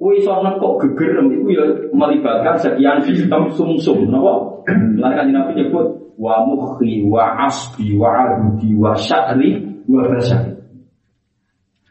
[0.00, 4.64] Kue iso nekok geger itu ya melibatkan sekian sistem sumsum, napa?
[4.96, 10.57] Lan kan Nabi nyebut wa mukhi wa asbi wa abdi wa sya'ri wa rasyari.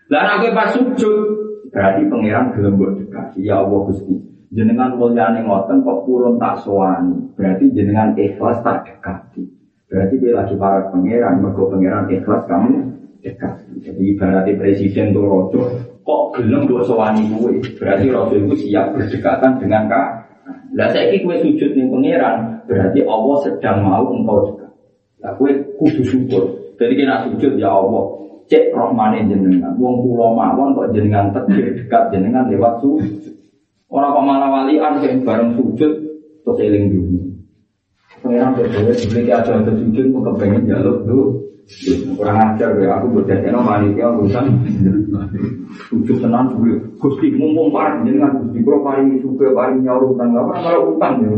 [0.07, 1.15] Lah aku pas sujud
[1.67, 4.15] berarti pangeran gelem mbok dekati ya Allah Gusti.
[4.47, 7.35] Jenengan mulyane ngoten kok purun tak sowani.
[7.35, 9.43] Berarti jenengan ikhlas tak dekati.
[9.91, 12.75] Berarti kowe lagi para pangeran mergo pangeran ikhlas kamu
[13.19, 13.53] dekat.
[13.83, 15.59] Jadi ibaratnya presiden tuh rojo
[16.07, 17.51] kok gelem mbok sowani kowe.
[17.75, 20.07] Berarti rojo itu siap berdekatan dengan kak.
[20.71, 24.71] Lah saiki kowe sujud ning pangeran, berarti Allah sedang mau engkau dekat.
[25.19, 25.51] Lah kowe
[25.83, 26.43] kudu syukur.
[26.77, 28.03] Jadi kena sujud ya Allah,
[28.47, 29.75] cek rohmane jenengan.
[29.75, 33.35] Wong kula mawon kok jenengan tegir dekat jenengan lewat sujud.
[33.87, 35.91] Orang kok malah walian sing bareng sujud
[36.43, 37.19] terus eling dulu.
[38.23, 41.43] Pengiran berdua dibeli ada sujud mau kepengen jaluk tuh.
[42.15, 44.45] Kurang ajar ya aku berdasarkan panitia urusan
[45.91, 46.79] sujud tenang dulu.
[46.95, 51.35] Gusti mumpung parah jenengan gusti pro paling suka paling nyaur utang apa kalau utang ya.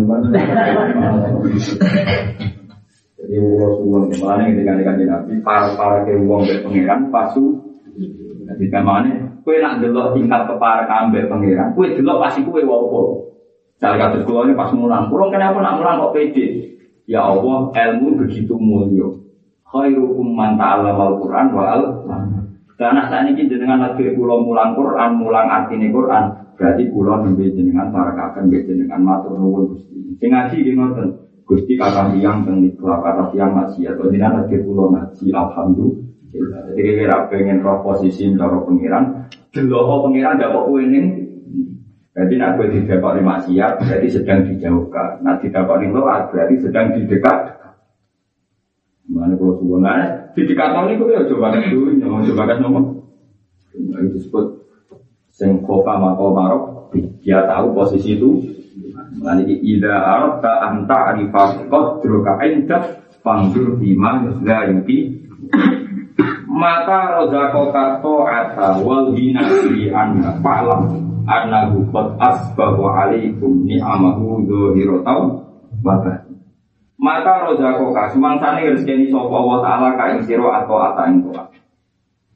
[3.30, 7.62] Jadi uang mana ketika dekat nabi para para ke uang dari pangeran pasu.
[8.50, 9.38] Jadi ke mana?
[9.46, 11.78] Kue nak delok tingkat kepara ambek pangeran.
[11.78, 13.30] Kue delok pasti kue wapo.
[13.78, 15.14] Cara kasus ini pas mulang.
[15.14, 16.74] Kurang kenapa nak mulang kok pede?
[17.06, 19.14] Ya Allah, ilmu begitu mulia.
[19.70, 21.84] Khairukum man ta'allama al-Qur'an wa al
[22.82, 26.24] Karena saat ini jenengan lagi pulau mulang Quran, mulang artinya Quran,
[26.58, 30.18] berarti pulau nembe jenengan para kakek jenengan matur nuwun Gusti.
[30.18, 31.29] Sing ngaji nggih ngoten.
[31.50, 36.78] Gusti kata tiang teng nikah kata tiang masih atau tidak ada pulau ngaji alhamdulillah.
[36.78, 41.26] Jadi kira pengen roh posisi cara pengiran, delok pengiran dapat kue ini.
[42.14, 45.26] Jadi nak didapat di maksiat berarti sedang dijauhkan.
[45.26, 47.58] Nak didapat di loat berarti sedang didekat.
[49.10, 52.84] Mana kalau sebenarnya di dekat ini kue coba kan dulu, mau coba kan nomor.
[53.74, 54.46] Itu disebut
[55.34, 56.64] sengkofa mako marok.
[57.26, 58.38] Dia tahu posisi itu
[59.20, 62.78] Lani ida arta anta arifah qadruka inda
[63.20, 65.28] fangdur bima la yuki.
[66.48, 71.08] Mata rozako kato ata wal hina di anna fa'lam.
[71.30, 75.46] Annahu qad asbahu alaikum ni'amahu dhahiratan
[75.86, 75.96] wa
[77.00, 81.24] mata rozako ka semangsane rezeki sapa wa taala ka ing sira atau ata ing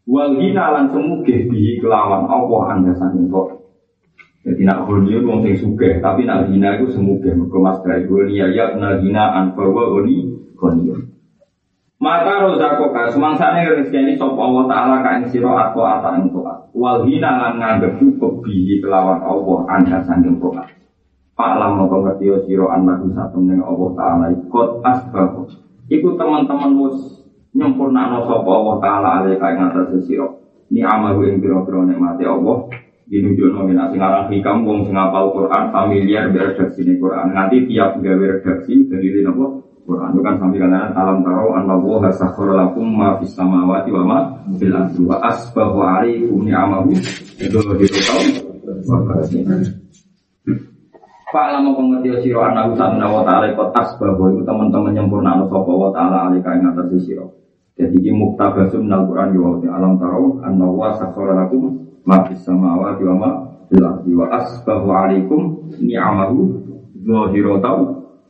[0.08, 3.28] wal hina lan semuge bihi kelawan apa anda saking
[4.44, 8.52] jadi nak hulnya wong sing suge, tapi nak hina itu semuge mergo mas dari dunia
[8.52, 11.00] ya nak hina an bahwa oni konio.
[12.04, 16.76] Maka rozako ka semangsane rezeki sapa Allah taala ka ing sira atau ata ing toat.
[16.76, 20.68] Wal hina lan nganggep cukup bihi kelawan Allah anda sanging toat.
[21.40, 22.68] Pak lam mongko ngerti sira
[23.16, 25.48] satu ning Allah taala ikut asbab.
[25.88, 27.24] Iku teman-teman mus
[27.56, 30.28] nyempurnakno sapa Allah taala alih ka ing atas sira.
[30.68, 35.36] Ni amalu ing pira-pira nikmate Allah Ini jono nek sing aran hikam wong sing hafal
[35.36, 37.36] Quran familiar biar redaksi ini Quran.
[37.36, 40.16] Nanti tiap gawe redaksi dari napa Quran.
[40.16, 44.20] Itu kan sampai kalian alam taro anna wa sakhara lakum ma fis samawati wa ma
[44.56, 46.96] fil ardi wa asbahu alaikum ni'amahu.
[47.44, 48.24] Itu di tahu
[51.34, 52.46] Pak lama pengerti siro?
[52.46, 54.38] Anak usaha wa ta'ala ikut asbahu.
[54.38, 57.36] Itu teman-teman nyempurna no sopa wa ta'ala alika yang atas siro.
[57.74, 63.04] Jadi ini muktabasum nal Quran di alam taro anna wa sakhara lakum ma fis samawati
[63.08, 63.30] wa ma
[63.68, 65.42] fil ardi wa asbahu alaikum
[65.80, 66.38] ni'amahu
[67.04, 67.78] zahiratan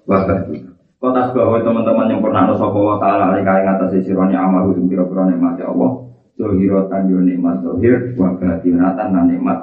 [0.05, 0.73] wa batinah
[1.03, 5.35] Kota bahwa teman-teman yang pernah sopa wa ta'ala alika yang atas sironi amalu yang kira-kira
[5.35, 5.99] nikmat ya Allah.
[6.39, 9.59] Zohirotan yo nikmat zohir wa batinatan dan nikmat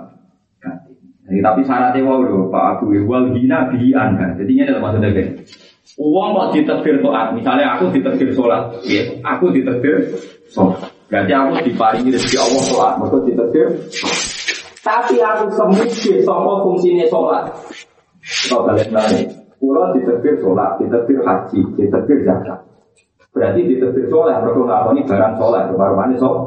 [1.30, 5.14] Jadi tapi syaratnya wow lho Pak Abu wal hina bihi anha Jadi ini adalah maksudnya
[5.14, 5.28] kan
[5.98, 10.10] Uang kok diterbir to'at Misalnya aku diterbir sholat ya, Aku diterbir
[10.50, 12.92] sholat Berarti aku diparingi rezeki Allah sholat.
[13.02, 13.66] Maka diterbir
[14.80, 17.50] Tapi aku semuanya sama fungsinya sholat.
[18.46, 19.26] Kau balik nanya
[19.60, 22.64] Kulo diterbir sholat, diterbir haji, diterbir zakat.
[23.36, 26.44] Berarti diterbir sholat, mereka ini barang sholat, baru sholat.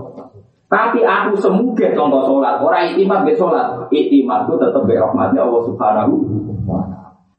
[0.66, 5.62] Tapi aku semuge contoh sholat, orang itimat be sholat, itimat itu tetap be rahmatnya Allah
[5.70, 6.14] Subhanahu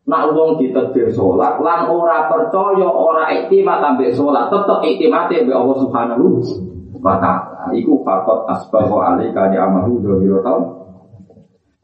[0.06, 0.62] Nak wong
[1.10, 6.73] sholat, lan ora percaya, ora itimat ambek sholat, tetap itimatnya be Allah Subhanahu wa taala.
[7.76, 10.64] Iku fakot asbahu alika di amahu dua tahun.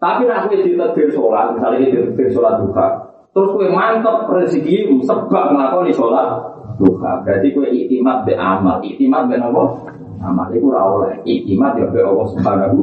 [0.01, 2.88] Tapi nak kowe diterbir sholat, misalnya diterbir sholat duha,
[3.36, 6.40] Terus kue mantep rezeki sebab ngelakoni sholat
[6.80, 7.20] duha.
[7.20, 9.84] Berarti kue itimat be amal, itimat be nopo
[10.24, 10.48] amal.
[10.56, 12.78] Iku ora itimat ya be Allah subhanahu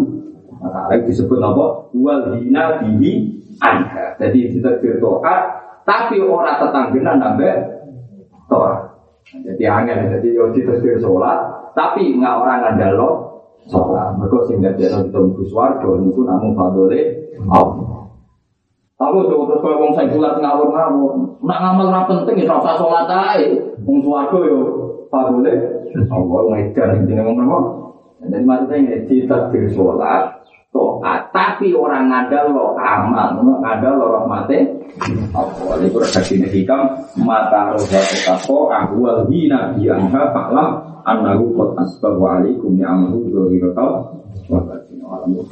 [0.61, 3.33] wa taala disebut nopo wal hina bihi
[3.65, 4.13] anha.
[4.21, 5.35] Jadi kita berdoa
[5.89, 7.49] tapi orang tetanggenan nabe
[8.45, 8.93] tora.
[9.27, 13.09] Jadi angin, jadi yo ditetir sholat, tapi nggak orang ngandalo
[13.69, 14.17] sholat.
[14.17, 17.01] Mereka sehingga dia nanti temu suarga, itu namun fadole
[17.45, 18.09] Allah.
[18.97, 21.13] Aku tuh terus kalau wong saya bulat ngawur ngawur,
[21.45, 23.45] nak ngamal nggak penting ya rasa sholat aja.
[23.85, 24.59] Wong suwargo yo
[25.13, 25.53] fadule,
[26.09, 27.59] Allah ngajar ini ngomong apa?
[28.17, 30.41] Jadi maksudnya ini kita di sholat,
[31.29, 34.65] tapi orang ada lo amal, ada lo rahmati.
[35.29, 36.89] Allah itu redaksi hikam
[37.21, 44.19] mata roha utako ahwal hina bianha faklam anahu kot asbahu alaikum ya amahu dohirotau
[44.51, 45.47] wa batin alamu